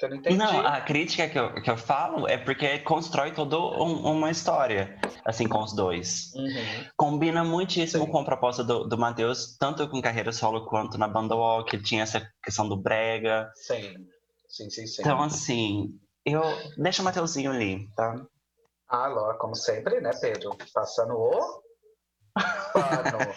[0.00, 0.36] Eu não entendi.
[0.38, 4.98] Não, a crítica que eu, que eu falo é porque constrói toda um- uma história,
[5.24, 6.32] assim, com os dois.
[6.34, 6.86] Uhum.
[6.96, 8.10] Combina muitíssimo Sim.
[8.10, 11.82] com a proposta do, do Matheus, tanto com carreira solo quanto na banda Walk, que
[11.84, 13.50] tinha essa questão do brega.
[13.54, 13.94] Sim,
[14.48, 15.02] sim, sim, sim.
[15.02, 15.90] Então, assim,
[16.24, 16.42] eu...
[16.78, 18.16] Deixa o Mateuzinho ali, tá?
[18.88, 20.56] Ah, Ló, como sempre, né, Pedro?
[20.74, 21.62] Passando o
[22.72, 23.34] pano.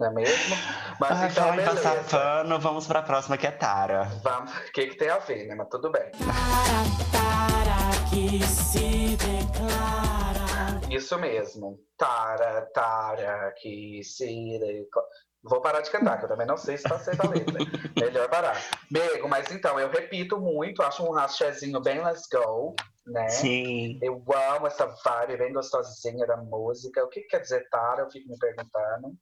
[0.00, 0.56] Não é mesmo?
[1.00, 4.04] Mas Ai, então, falar em passar pano, vamos pra próxima que é Tara.
[4.22, 5.54] Vamos, o que, que tem a ver, né?
[5.56, 6.10] Mas tudo bem.
[6.12, 10.80] Tara, tara, que se declara.
[10.90, 11.78] Isso mesmo.
[11.96, 14.58] Tara, Tara, que se.
[14.58, 15.02] decla-
[15.42, 17.54] Vou parar de cantar, que eu também não sei se tá certa a letra.
[17.96, 18.56] Melhor parar.
[18.90, 22.74] Bego, mas então, eu repito muito, acho um rachezinho bem let's go,
[23.10, 23.28] né?
[23.30, 23.98] Sim.
[24.02, 24.24] Eu
[24.56, 27.04] amo essa vibe bem gostosinha da música.
[27.04, 28.02] O que, que quer dizer Tara?
[28.02, 29.16] Eu fico me perguntando,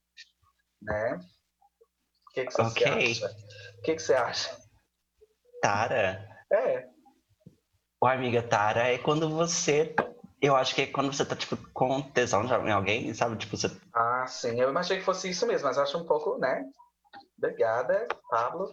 [0.82, 1.18] né?
[2.28, 2.87] O que, que você Ok.
[2.87, 3.26] acha?
[3.78, 4.57] O que, que você acha?
[5.62, 6.28] Tara.
[6.53, 6.89] É,
[8.01, 9.95] Ô, amiga, Tara é quando você.
[10.41, 13.37] Eu acho que é quando você tá, tipo, com tesão em alguém, sabe?
[13.37, 13.68] Tipo, você.
[13.95, 16.62] ah, sim, eu imaginei que fosse isso mesmo, mas acho um pouco, né?
[17.39, 18.66] Obrigada, Pablo.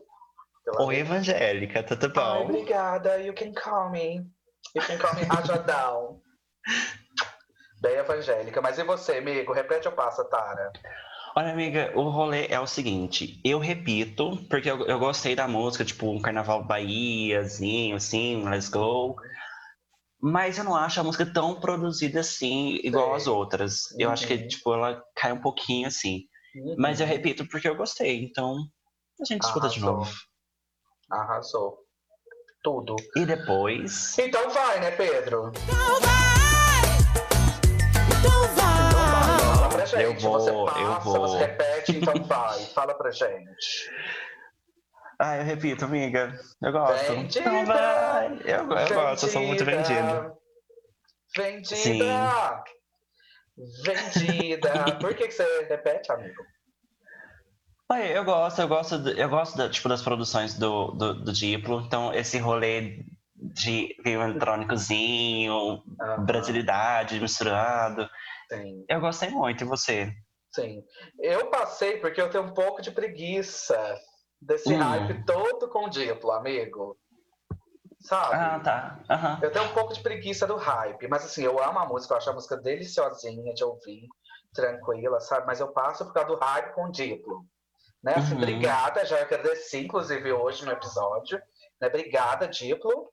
[0.80, 2.44] Oi, evangélica, tudo Ai, bom?
[2.44, 3.18] obrigada.
[3.22, 4.26] You can call me.
[4.76, 6.22] You can call me Rajadão.
[7.82, 8.62] Bem evangélica.
[8.62, 9.54] Mas e você, amigo?
[9.54, 10.72] Repete ou passa, Tara?
[11.36, 15.84] Olha, amiga, o rolê é o seguinte, eu repito, porque eu, eu gostei da música,
[15.84, 19.16] tipo, um carnaval Bahiazinho, assim, let's go.
[20.22, 23.16] Mas eu não acho a música tão produzida assim, igual Sei.
[23.16, 24.00] as outras.
[24.00, 24.48] Eu acho que, Uhum.
[24.48, 26.22] tipo, ela cai um pouquinho assim.
[26.78, 28.56] Mas eu repito porque eu gostei, então
[29.20, 29.98] a gente escuta de Arrasou.
[29.98, 30.16] novo.
[31.12, 31.83] Arrasou.
[32.64, 32.96] Tudo.
[33.18, 34.18] E depois.
[34.18, 35.52] Então vai, né, Pedro?
[35.68, 36.24] Então vai!
[38.20, 39.56] Então vai!
[39.58, 40.02] Fala pra gente.
[40.02, 41.28] Eu vou, você eu passa, vou.
[41.28, 42.60] você repete, então vai.
[42.74, 43.92] Fala pra gente.
[45.20, 46.40] Ah, eu repito, amiga.
[46.62, 47.12] Eu gosto.
[47.12, 47.50] Vendida!
[47.50, 48.40] Então vai.
[48.46, 50.38] Eu, eu gosto, eu sou muito vendido.
[51.36, 52.64] Vendida!
[53.84, 54.98] Vendida!
[55.02, 56.44] Por que, que você repete, amigo?
[57.92, 61.82] Eu gosto, eu gosto, eu gosto da, tipo, das produções do, do, do Diplo.
[61.82, 63.06] Então, esse rolê
[63.36, 68.10] de eletrônicozinho, Ah, brasilidade misturado.
[68.50, 70.12] Sim, Eu gostei muito, e você?
[70.54, 70.82] sim.
[71.20, 73.78] Eu passei porque eu tenho um pouco de preguiça
[74.42, 74.80] desse Hum.
[74.80, 76.98] hype todo com o Diplo, amigo.
[78.02, 78.36] Sabe?
[78.36, 79.00] Ah, tá.
[79.10, 79.40] Aham.
[79.42, 82.18] Eu tenho um pouco de preguiça do hype, mas assim, eu amo a música, eu
[82.18, 84.08] acho a música deliciosinha de ouvir,
[84.54, 85.46] tranquila, sabe?
[85.48, 87.46] Mas eu passo por causa do hype com o Diplo.
[88.04, 88.14] Né?
[88.16, 88.38] Assim, Uhum.
[88.38, 91.42] Obrigada, já agradeci, inclusive, hoje no episódio.
[91.80, 91.88] Né?
[91.88, 93.10] Obrigada, Diplo,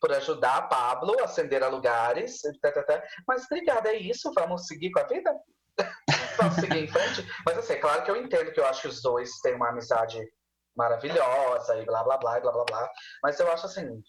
[0.00, 2.40] por ajudar a Pablo a ascender a lugares.
[3.26, 5.34] Mas obrigada, é isso, vamos seguir com a vida?
[6.38, 7.26] vamos seguir em frente?
[7.44, 9.68] Mas assim, é claro que eu entendo que eu acho que os dois têm uma
[9.68, 10.18] amizade
[10.74, 12.90] maravilhosa e blá blá blá e blá blá blá.
[13.22, 14.02] Mas eu acho assim, no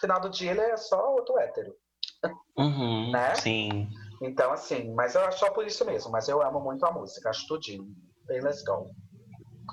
[0.00, 1.74] final do dia ele é só outro hétero.
[2.56, 3.34] Uhum, Né?
[3.34, 3.88] Sim.
[4.22, 6.10] Então, assim, mas eu acho só por isso mesmo.
[6.10, 7.86] Mas eu amo muito a música, acho tudinho.
[8.26, 8.90] Bem, let's go.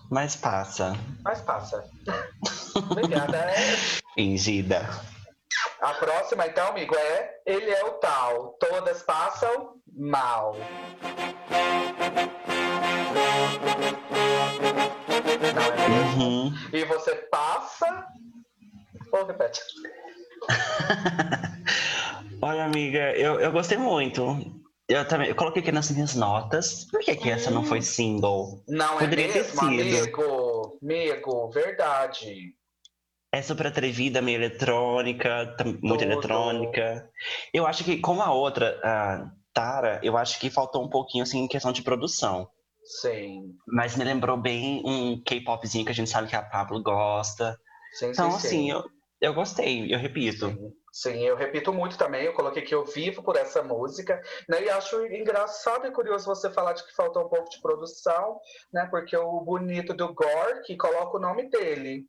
[0.10, 0.98] Mas passa.
[1.24, 1.84] Mas passa.
[2.76, 3.48] Obrigada.
[4.14, 4.88] Fingida.
[5.82, 8.58] A próxima, então, amigo, é Ele é o Tal.
[8.60, 10.56] Todas passam mal.
[15.78, 16.18] É?
[16.18, 16.54] Uhum.
[16.74, 18.06] E você passa.
[19.12, 19.62] Ou repete?
[22.42, 24.38] Olha, amiga, eu, eu gostei muito.
[24.90, 26.86] Eu também eu coloquei aqui nas minhas notas.
[26.86, 28.64] Por que, que essa não foi single?
[28.68, 29.82] Não Poderia é ter mesmo, sido.
[29.82, 30.80] amigo?
[30.82, 32.54] Amigo, verdade.
[33.34, 36.04] É super atrevida, meio eletrônica, muito Tudo.
[36.04, 37.10] eletrônica.
[37.54, 41.40] Eu acho que, como a outra, a Tara, eu acho que faltou um pouquinho, assim,
[41.40, 42.50] em questão de produção.
[43.02, 43.54] Sim.
[43.68, 47.60] Mas me lembrou bem um K-popzinho que a gente sabe que a Pablo gosta.
[47.92, 48.48] Sim, Então, sim, sim.
[48.48, 48.84] assim, eu,
[49.20, 50.48] eu gostei, eu repito.
[50.48, 50.72] Sim,
[51.02, 52.24] sim, eu repito muito também.
[52.24, 54.64] Eu coloquei que eu vivo por essa música, né?
[54.64, 58.40] E acho engraçado e curioso você falar de que faltou um pouco de produção,
[58.74, 58.88] né?
[58.90, 62.06] Porque o bonito do Gork coloca o nome dele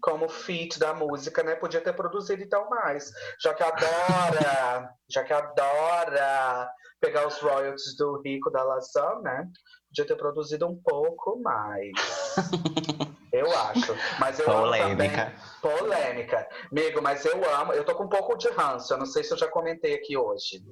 [0.00, 1.54] como feat da música, né?
[1.54, 3.10] Podia ter produzido então mais,
[3.40, 6.70] já que adora, já que adora
[7.00, 9.46] pegar os royalties do Rico da Lazan, né?
[9.88, 11.92] Podia ter produzido um pouco mais.
[13.34, 13.96] Eu acho.
[14.20, 15.10] Mas eu amo também.
[15.10, 15.34] Polêmica.
[15.60, 16.48] Polêmica.
[16.70, 17.72] Amigo, mas eu amo.
[17.72, 18.94] Eu tô com um pouco de ranço.
[18.94, 20.62] Eu não sei se eu já comentei aqui hoje.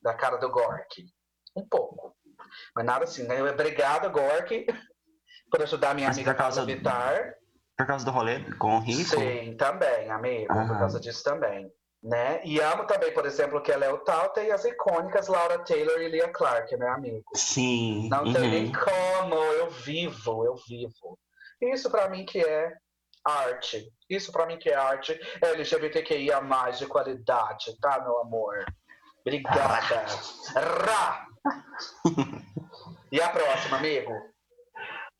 [0.00, 1.04] Da cara do Gork.
[1.56, 2.14] Um pouco.
[2.76, 3.42] Mas nada assim, né?
[3.42, 4.66] Obrigada, Gork,
[5.50, 7.34] por ajudar minha Mas amiga Carla Vittar.
[7.76, 9.16] Por causa do rolê com o Rico?
[9.16, 10.52] Sim, também, amigo.
[10.52, 11.70] Por causa disso também.
[12.02, 12.40] Né?
[12.44, 16.00] E amo também, por exemplo, que ela é o tal, tem as icônicas Laura Taylor
[16.00, 17.24] e Lia Clark, né, amigo?
[17.34, 18.08] Sim.
[18.08, 18.50] Não tem uhum.
[18.50, 21.18] nem como, eu vivo, eu vivo.
[21.62, 22.72] Isso pra mim que é
[23.24, 23.86] arte.
[24.10, 28.64] Isso pra mim que é arte LGBTQIA mais de qualidade, tá, meu amor?
[29.20, 30.04] Obrigada.
[30.56, 31.26] Rá!
[33.12, 34.12] E a próxima, amigo?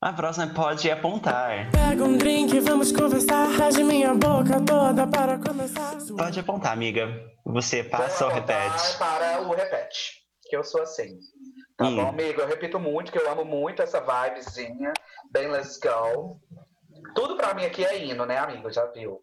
[0.00, 1.70] A próxima pode apontar.
[1.70, 3.44] Pega um drink, vamos conversar.
[3.50, 5.96] Rasgue minha boca toda para começar.
[6.16, 7.06] Pode apontar, amiga.
[7.46, 8.98] Você passa ou Vou repete?
[8.98, 10.22] Para o repete.
[10.48, 11.18] Que eu sou assim.
[11.82, 11.96] Tá Hum.
[11.96, 12.40] bom, amigo?
[12.40, 14.92] Eu repito muito que eu amo muito essa vibezinha,
[15.32, 16.40] bem let's go.
[17.12, 18.70] Tudo pra mim aqui é hino, né, amigo?
[18.70, 19.20] Já viu?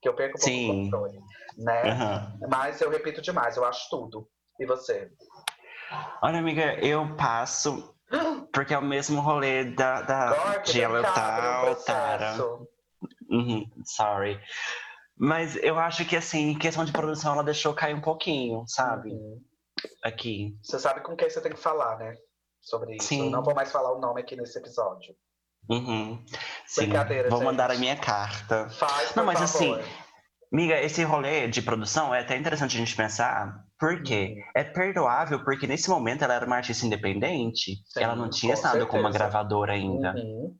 [0.00, 0.70] Que eu perco um pouco Sim.
[0.70, 1.20] o controle,
[1.58, 1.90] né?
[1.90, 2.38] Aham.
[2.48, 4.26] Mas eu repito demais, eu acho tudo.
[4.58, 5.10] E você?
[6.22, 7.94] Olha, amiga, eu passo
[8.50, 12.34] porque é o mesmo rolê da, da que de Tara.
[13.28, 14.40] Uhum, sorry.
[15.18, 19.10] Mas eu acho que, assim, em questão de produção, ela deixou cair um pouquinho, sabe?
[19.10, 19.49] Uhum.
[20.02, 20.56] Aqui.
[20.62, 22.16] Você sabe com quem você tem que falar, né?
[22.60, 23.08] Sobre isso.
[23.08, 23.26] Sim.
[23.26, 25.14] Eu não vou mais falar o nome aqui nesse episódio.
[25.68, 26.24] Uhum.
[26.66, 26.82] Sim.
[26.82, 27.46] Brincadeira, Vou gente.
[27.46, 28.68] mandar a minha carta.
[28.70, 29.78] Faz, Não, mas favor.
[29.80, 29.90] assim,
[30.52, 34.42] Miga, esse rolê de produção é até interessante a gente pensar, porque Uhum.
[34.56, 38.58] é perdoável, porque nesse momento ela era uma artista independente, Sim, ela não tinha com
[38.58, 40.12] estado com uma gravadora ainda.
[40.14, 40.56] Uhum.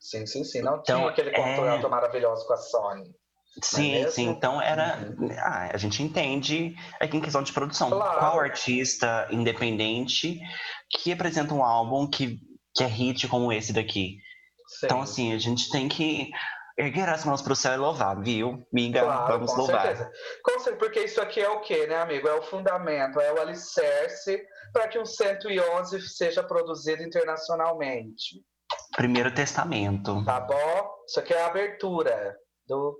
[0.00, 0.62] Sim, sim, sim.
[0.62, 3.14] Não Então, tinha aquele é- contrato maravilhoso com a Sony.
[3.62, 4.10] Sim, mesmo?
[4.12, 4.28] sim.
[4.28, 4.98] Então era.
[5.18, 5.28] Uhum.
[5.38, 7.90] Ah, a gente entende aqui em questão de produção.
[7.90, 8.18] Claro.
[8.18, 10.38] Qual artista independente
[10.90, 12.38] que apresenta um álbum que,
[12.74, 14.18] que é hit como esse daqui?
[14.68, 14.86] Sim.
[14.86, 16.30] Então, assim, a gente tem que
[16.78, 18.66] erguer as mãos pro céu e louvar, viu?
[18.72, 19.82] Miga, Claro, vamos com louvar.
[19.82, 20.10] certeza.
[20.42, 22.28] Com certeza, porque isso aqui é o quê, né, amigo?
[22.28, 24.40] É o fundamento, é o alicerce
[24.72, 28.42] para que um 111 seja produzido internacionalmente.
[28.96, 30.24] Primeiro testamento.
[30.24, 30.90] Tá bom?
[31.06, 32.36] Isso aqui é a abertura
[32.70, 32.96] do,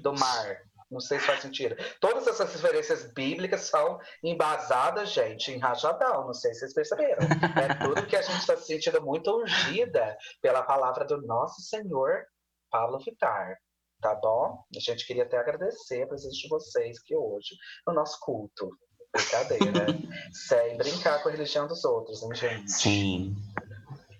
[0.00, 0.56] do mar.
[0.90, 1.74] Não sei se faz sentido.
[2.00, 6.26] Todas essas referências bíblicas são embasadas, gente, em rajadão.
[6.26, 7.22] Não sei se vocês perceberam.
[7.56, 12.26] É tudo que a gente está se sentindo muito ungida pela palavra do nosso Senhor
[12.70, 13.56] Pablo Vittar.
[14.02, 14.62] Tá bom?
[14.76, 18.68] A gente queria até agradecer a presença de vocês aqui hoje no nosso culto.
[19.14, 19.86] Brincadeira.
[20.32, 22.70] Sem brincar com a religião dos outros, hein, gente?
[22.70, 23.34] Sim.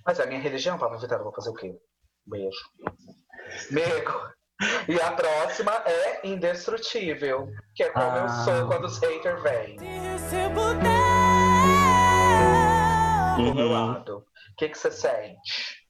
[0.06, 1.78] Mas a minha religião, Pablo Vittar, eu vou fazer o quê?
[2.26, 2.60] Beijo.
[3.70, 4.32] Amigo.
[4.88, 8.44] E a próxima é indestrutível, que é como eu Ah.
[8.44, 9.76] sou quando os haters vêm
[13.36, 13.72] do meu Uhum.
[13.72, 14.18] lado.
[14.18, 14.24] O
[14.56, 15.82] que, que você sente?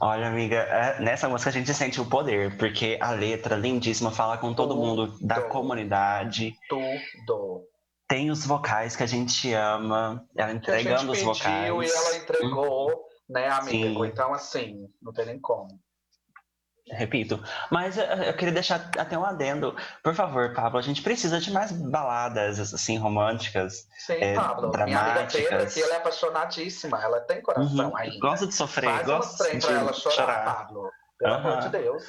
[0.00, 4.38] Olha, amiga, é- nessa música a gente sente o poder, porque a letra lindíssima fala
[4.38, 4.80] com todo Tudo.
[4.86, 6.54] mundo da comunidade.
[6.68, 7.64] Tudo.
[8.08, 11.92] Tem os vocais que a gente ama, ela Que a gente entregando os pediu vocais.
[11.92, 14.04] e ela entregou, né, amigo?
[14.04, 14.10] Sim.
[14.10, 15.68] Então, assim, não tem nem como.
[16.92, 17.42] Repito.
[17.70, 19.74] Mas eu, queria deixar até um adendo.
[20.02, 23.86] Por favor, Pablo, a gente precisa de mais baladas, assim, românticas.
[23.98, 24.70] Sim, É, Pablo.
[24.70, 25.32] Minha amiga dramáticas.
[25.48, 27.02] Pedra aqui, ela é apaixonadíssima.
[27.02, 27.96] Ela tem coração Uhum.
[27.96, 28.18] ainda.
[28.18, 30.90] Gosta de sofrer, Faz gosta de pra ela chorar, Pablo.
[31.18, 31.48] Pelo Aham.
[31.50, 32.04] amor de Deus.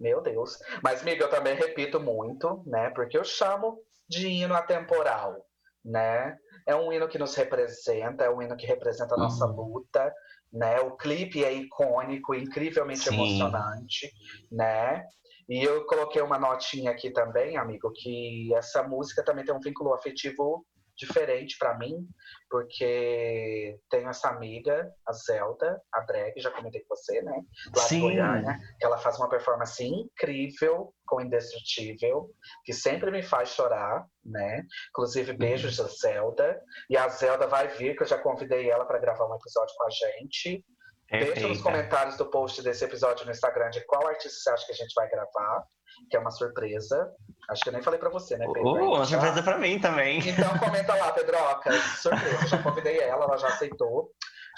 [0.00, 0.58] Meu Deus.
[0.82, 2.90] Mas, amiga, eu também repito muito, né?
[2.90, 3.78] Porque eu chamo
[4.08, 5.44] de hino atemporal,
[5.84, 6.36] né?
[6.66, 9.52] É um hino que nos representa, é um hino que representa a nossa Uhum.
[9.72, 10.14] luta,
[10.52, 10.80] né?
[10.80, 13.14] O clipe é icônico, incrivelmente Sim.
[13.14, 14.10] emocionante,
[14.50, 15.04] né?
[15.48, 19.94] E eu coloquei uma notinha aqui também, amigo, que essa música também tem um vínculo
[19.94, 20.66] afetivo
[20.98, 22.06] diferente pra mim,
[22.50, 27.40] porque tenho essa amiga, a Zelda, a drag, já comentei com você, né?
[27.76, 28.00] Lá de Sim.
[28.00, 32.30] Goiânia, que ela faz uma performance incrível com Indestrutível,
[32.64, 34.62] que sempre me faz chorar, né?
[34.90, 36.60] Inclusive, beijos da Zelda.
[36.90, 39.84] E a Zelda vai vir, que eu já convidei ela para gravar um episódio com
[39.84, 40.64] a gente.
[41.10, 44.72] Deixa nos comentários do post desse episódio no Instagram de qual artista você acha que
[44.72, 45.64] a gente vai gravar,
[46.10, 47.10] que é uma surpresa.
[47.48, 48.68] Acho que eu nem falei pra você, né, Pedro?
[48.68, 50.18] Uh, uma surpresa pra mim também.
[50.28, 51.72] Então comenta lá, Pedroca.
[51.96, 54.10] Surpresa, já convidei ela, ela já aceitou.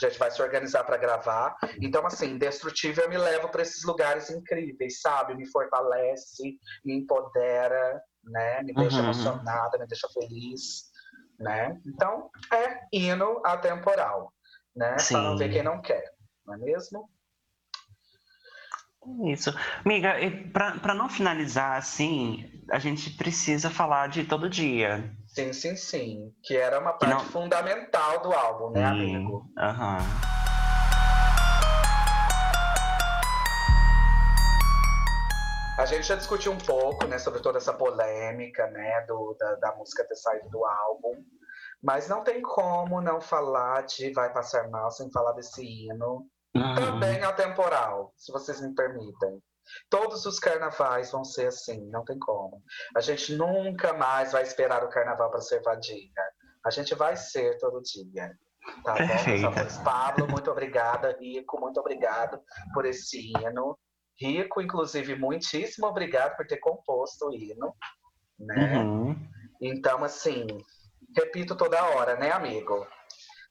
[0.03, 1.55] A gente vai se organizar para gravar.
[1.80, 5.34] Então, assim, Destrutível me leva para esses lugares incríveis, sabe?
[5.36, 8.62] Me fortalece, me empodera, né?
[8.62, 9.05] Me deixa Uhum.
[9.05, 10.90] emocionada, me deixa feliz,
[11.38, 11.78] né?
[11.86, 14.32] Então, é hino atemporal,
[14.74, 14.96] né?
[15.07, 16.03] Pra não ver quem não quer,
[16.51, 17.09] não é mesmo?
[19.26, 19.51] Isso.
[19.84, 20.14] Amiga,
[20.53, 25.11] pra não finalizar assim, a gente precisa falar de todo dia.
[25.26, 26.34] Sim, sim, sim.
[26.42, 29.51] Que era uma parte não- fundamental do álbum, né, Hum, amigo?
[29.57, 29.98] Aham.
[35.78, 39.76] A gente já discutiu um pouco, né, sobre toda essa polêmica, né, do, da, da
[39.76, 41.24] música ter saído do álbum.
[41.82, 46.26] Mas não tem como não falar de Vai Passar Mal sem falar desse hino.
[46.55, 46.74] Uhum.
[46.74, 49.40] Também atemporal, se vocês me permitem.
[49.88, 52.62] Todos os carnavais vão ser assim, não tem como.
[52.96, 56.11] A gente nunca mais vai esperar o carnaval para ser vadia.
[56.64, 58.36] A gente vai ser todo dia.
[58.84, 59.46] Tá bom, Perfeita.
[59.46, 59.78] amores?
[59.78, 61.16] Pablo, muito obrigada.
[61.18, 62.40] Rico, muito obrigado
[62.74, 63.78] por esse hino.
[64.20, 67.74] Rico, inclusive, muitíssimo obrigado por ter composto o hino.
[68.38, 68.78] Né?
[68.78, 69.16] Uhum.
[69.61, 70.46] Então, assim,
[71.16, 72.86] repito toda hora, né, amigo?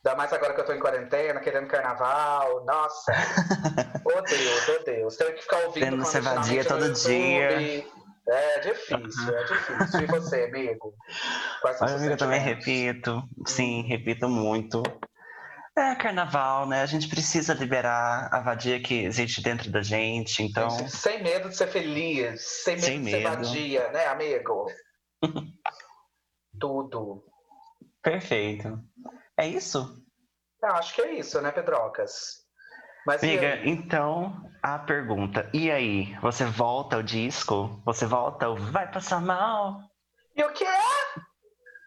[0.06, 2.64] Ainda mais agora que eu tô em quarentena, querendo carnaval.
[2.66, 3.12] Nossa!
[4.06, 5.18] oh Deus, oh Deus.
[5.18, 7.58] Tenho que ficar ouvindo Tendo ser continuamente vadia todo YouTube.
[7.58, 7.86] dia.
[8.32, 10.02] É difícil, é difícil.
[10.02, 10.94] E você, amigo?
[11.62, 13.24] Quais Olha, amiga, eu também repito.
[13.46, 14.84] Sim, repito muito.
[15.76, 16.82] É carnaval, né?
[16.82, 20.70] A gente precisa liberar a vadia que existe dentro da gente, então.
[20.88, 23.30] Sem medo de ser feliz, sem medo Sem de ser medo.
[23.36, 24.66] vadia, né, amigo?
[26.60, 27.24] Tudo.
[28.02, 28.80] Perfeito.
[29.40, 30.04] É isso?
[30.62, 32.40] Eu acho que é isso, né, Pedrocas?
[33.08, 35.50] Mas Amiga, então a pergunta.
[35.54, 37.82] E aí, você volta ao disco?
[37.86, 39.80] Você volta ao Vai Passar Mal?
[40.36, 40.66] E o quê?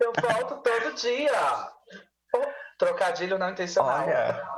[0.01, 1.71] Eu volto todo dia.
[2.35, 2.49] Oh,
[2.79, 4.01] trocadilho não intencional.
[4.01, 4.49] Olha,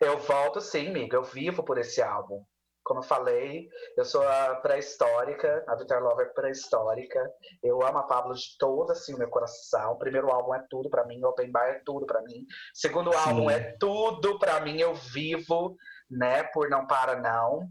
[0.00, 1.16] Eu volto sim, amiga.
[1.16, 2.44] Eu vivo por esse álbum.
[2.84, 3.66] Como eu falei,
[3.96, 7.18] eu sou a pré-histórica, a Vitor Lover pré-histórica.
[7.62, 9.92] Eu amo a Pablo de todo assim o meu coração.
[9.92, 12.44] O primeiro álbum é tudo pra mim, Open Bar é tudo pra mim.
[12.74, 13.18] Segundo Sim.
[13.18, 14.78] álbum é tudo pra mim.
[14.78, 15.76] Eu vivo,
[16.10, 17.68] né, por Não Para Não.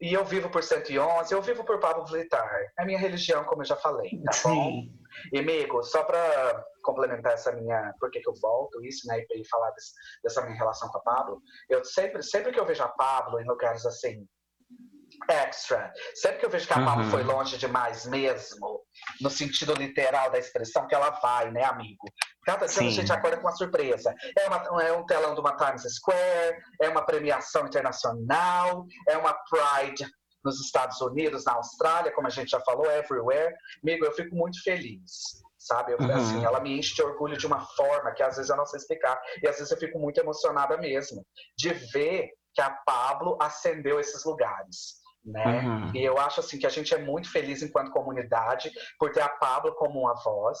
[0.00, 2.48] E eu vivo por 111, eu vivo por Pablo Vittar.
[2.78, 4.70] É minha religião, como eu já falei, tá bom?
[4.70, 4.92] sim.
[5.32, 7.94] E, amigo, só para complementar essa minha.
[7.98, 9.24] Por que, que eu volto, isso, né?
[9.34, 11.40] E falar desse- dessa minha relação com a Pablo,
[11.70, 14.28] eu sempre, sempre que eu vejo a Pablo em lugares assim.
[15.28, 15.92] Extra.
[16.14, 17.10] Sempre que eu vejo que a Pablo Uhum.
[17.10, 18.80] foi longe demais mesmo,
[19.20, 22.04] no sentido literal da expressão, que ela vai, né, amigo?
[22.44, 24.14] Cada dia a gente acorda com uma surpresa.
[24.38, 29.34] É, uma- é um telão de uma Times Square, é uma premiação internacional, é uma
[29.50, 30.06] Pride
[30.44, 33.52] nos Estados Unidos, na Austrália, como a gente já falou, everywhere.
[33.82, 35.92] Amigo, eu fico muito feliz, sabe?
[35.92, 36.12] Eu, Uhum.
[36.14, 38.78] assim, ela me enche de orgulho de uma forma que às vezes eu não sei
[38.78, 39.20] explicar.
[39.42, 41.26] E às vezes eu fico muito emocionada mesmo,
[41.58, 45.04] de ver que a Pablo ascendeu esses lugares.
[45.26, 45.44] Né?
[45.60, 45.90] Uhum.
[45.92, 49.28] E eu acho assim que a gente é muito feliz enquanto comunidade por ter a
[49.28, 50.58] Pablo como uma voz,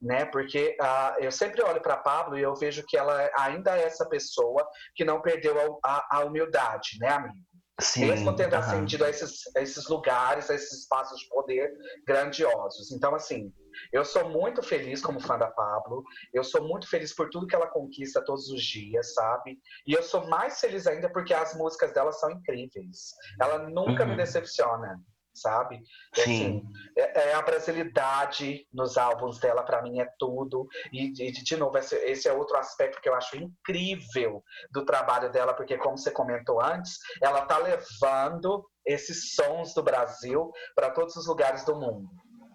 [0.00, 0.24] né?
[0.24, 3.82] Porque ah, eu sempre olho para a Pablo e eu vejo que ela ainda é
[3.84, 7.34] essa pessoa que não perdeu a, a- a humildade, né, amigo?
[7.80, 8.06] Sim.
[8.06, 8.64] mesmo tendo aham.
[8.64, 11.70] ascendido a esses, a esses lugares, a esses espaços de poder
[12.06, 12.90] grandiosos.
[12.90, 13.52] Então, assim,
[13.92, 16.02] eu sou muito feliz como fã da Pablo,
[16.32, 19.58] eu sou muito feliz por tudo que ela conquista todos os dias, sabe?
[19.86, 23.12] E eu sou mais feliz ainda porque as músicas dela são incríveis.
[23.40, 24.10] Ela nunca Uhum.
[24.10, 24.98] me decepciona,
[25.36, 25.82] sabe?
[26.16, 26.22] E, Sim.
[26.22, 26.62] assim,
[26.96, 30.66] é, é a brasilidade nos álbuns dela, para mim, é tudo.
[30.92, 35.30] E, de, de novo, esse, esse é outro aspecto que eu acho incrível do trabalho
[35.30, 41.16] dela, porque, como você comentou antes, ela tá levando esses sons do Brasil para todos
[41.16, 42.08] os lugares do mundo.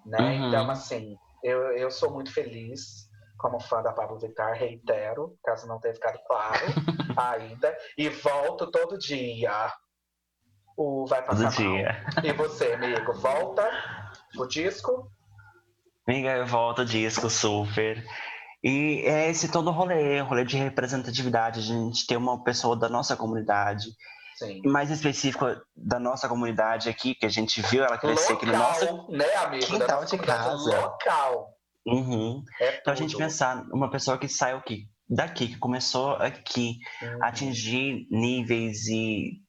[0.05, 0.19] Né?
[0.19, 0.47] Uhum.
[0.47, 3.09] Então, assim, eu, eu sou muito feliz
[3.41, 6.63] como fã da Pablo Vittar, reitero, caso não tenha ficado claro
[7.17, 9.51] ainda, e volto todo dia.
[10.83, 12.03] O Vai Passar dia.
[12.23, 13.69] E você, amigo, volta
[14.35, 15.11] o disco?
[16.07, 18.03] Amiga, eu volto ao disco super.
[18.63, 23.15] E é esse todo rolê, rolê de representatividade, a gente ter uma pessoa da nossa
[23.15, 23.89] comunidade,
[24.37, 24.59] Sim.
[24.65, 28.85] mais específico da nossa comunidade aqui, que a gente viu ela crescer aqui no nosso.
[28.85, 29.65] Local, né, amigo?
[29.67, 30.81] quintal de casa.
[30.81, 31.47] Local.
[31.85, 32.43] Uhum.
[32.59, 37.23] É Então a gente pensar uma pessoa que saiu aqui, daqui, que começou aqui, Uhum.
[37.23, 39.41] atingir níveis e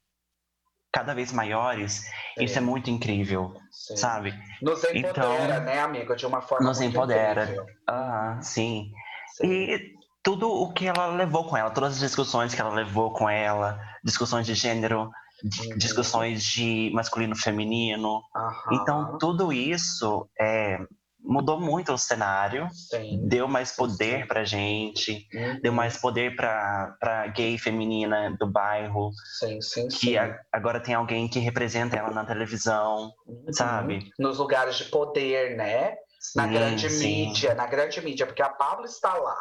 [0.93, 2.05] cada vez maiores,
[2.39, 3.97] isso é muito incrível, Sim.
[3.97, 4.35] sabe?
[4.61, 6.15] Nos empodera, Então, né, amigo?
[6.15, 7.43] De uma forma nos empodera.
[7.45, 7.67] incrível.
[7.89, 8.91] Ah, sim.
[9.37, 9.47] Sim.
[9.47, 13.29] E tudo o que ela levou com ela, todas as discussões que ela levou com
[13.29, 15.11] ela, discussões de gênero,
[15.43, 15.77] Uhum.
[15.77, 18.23] discussões de masculino feminino.
[18.37, 18.75] Aham.
[18.81, 20.79] Então, tudo isso é,
[21.25, 23.21] mudou muito o cenário, Sim.
[23.29, 25.61] deu mais poder pra gente, Uhum.
[25.63, 30.95] deu mais poder pra, pra gay feminina do bairro, Sim, sim, que a- agora tem
[30.95, 33.53] alguém que representa ela na televisão, Uhum.
[33.53, 34.11] sabe?
[34.19, 35.95] Nos lugares de poder, né?
[36.37, 39.37] Na grande mídia, na grande mídia, porque a Pablo está lá,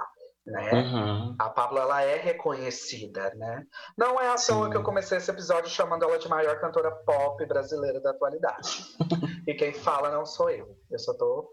[0.45, 0.71] né?
[0.73, 1.35] Uhum.
[1.37, 3.63] A Pablo ela é reconhecida, né?
[3.97, 7.45] Não é à toa que eu comecei esse episódio chamando ela de maior cantora pop
[7.45, 8.83] brasileira da atualidade.
[9.47, 10.75] e quem fala não sou eu.
[10.89, 11.51] Eu só tô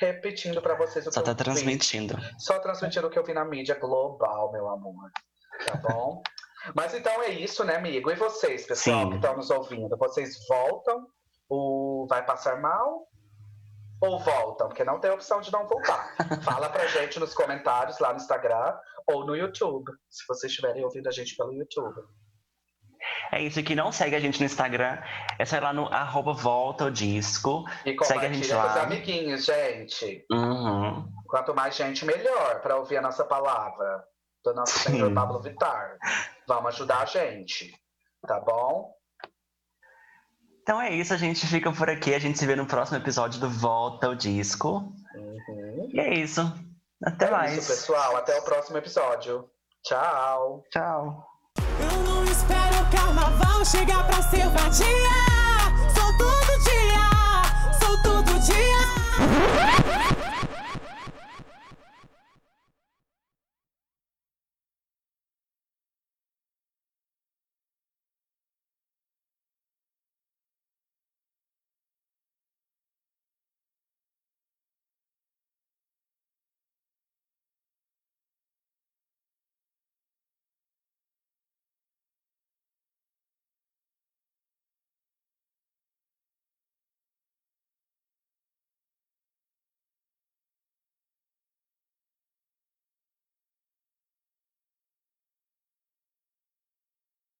[0.00, 1.44] repetindo pra vocês o Só que tá eu vi.
[1.44, 2.16] transmitindo.
[2.38, 5.10] Só transmitindo o que eu vi na mídia global, meu amor.
[5.66, 6.22] Tá bom?
[6.74, 8.10] Mas então é isso, né, amigo?
[8.10, 9.10] E vocês, pessoal Sim.
[9.10, 9.96] que estão nos ouvindo?
[9.96, 11.06] Vocês voltam?
[11.48, 13.08] O vai passar mal?
[14.00, 14.68] Ou voltam?
[14.68, 16.14] Porque não tem opção de não voltar.
[16.44, 18.76] Fala pra gente nos comentários lá no Instagram
[19.06, 22.00] ou no YouTube, se vocês estiverem ouvindo a gente pelo YouTube.
[23.30, 24.98] É isso, que não segue a gente no Instagram,
[25.38, 27.64] é só ir lá no arroba volta ao disco.
[27.84, 28.82] E Segue a gente compartilha com os lá.
[28.82, 30.24] amiguinhos, gente.
[30.30, 31.12] Uhum.
[31.26, 34.04] Quanto mais gente, melhor para ouvir a nossa palavra
[34.44, 34.92] do nosso Sim.
[34.92, 35.98] senhor Pablo Vittar.
[36.46, 37.74] Vamos ajudar a gente,
[38.26, 38.94] tá bom?
[40.62, 42.14] Então é isso, a gente fica por aqui.
[42.14, 44.92] A gente se vê no próximo episódio do Volta ao Disco.
[45.14, 45.88] Uhum.
[45.92, 46.42] E é isso.
[47.02, 47.56] Até é mais.
[47.56, 48.16] isso, pessoal.
[48.16, 49.48] Até o próximo episódio.
[49.82, 50.62] Tchau.
[50.70, 51.26] Tchau
[52.90, 54.86] carnaval chega pra ser vadia.
[55.94, 57.08] Sou todo dia,
[57.80, 60.07] sou todo dia.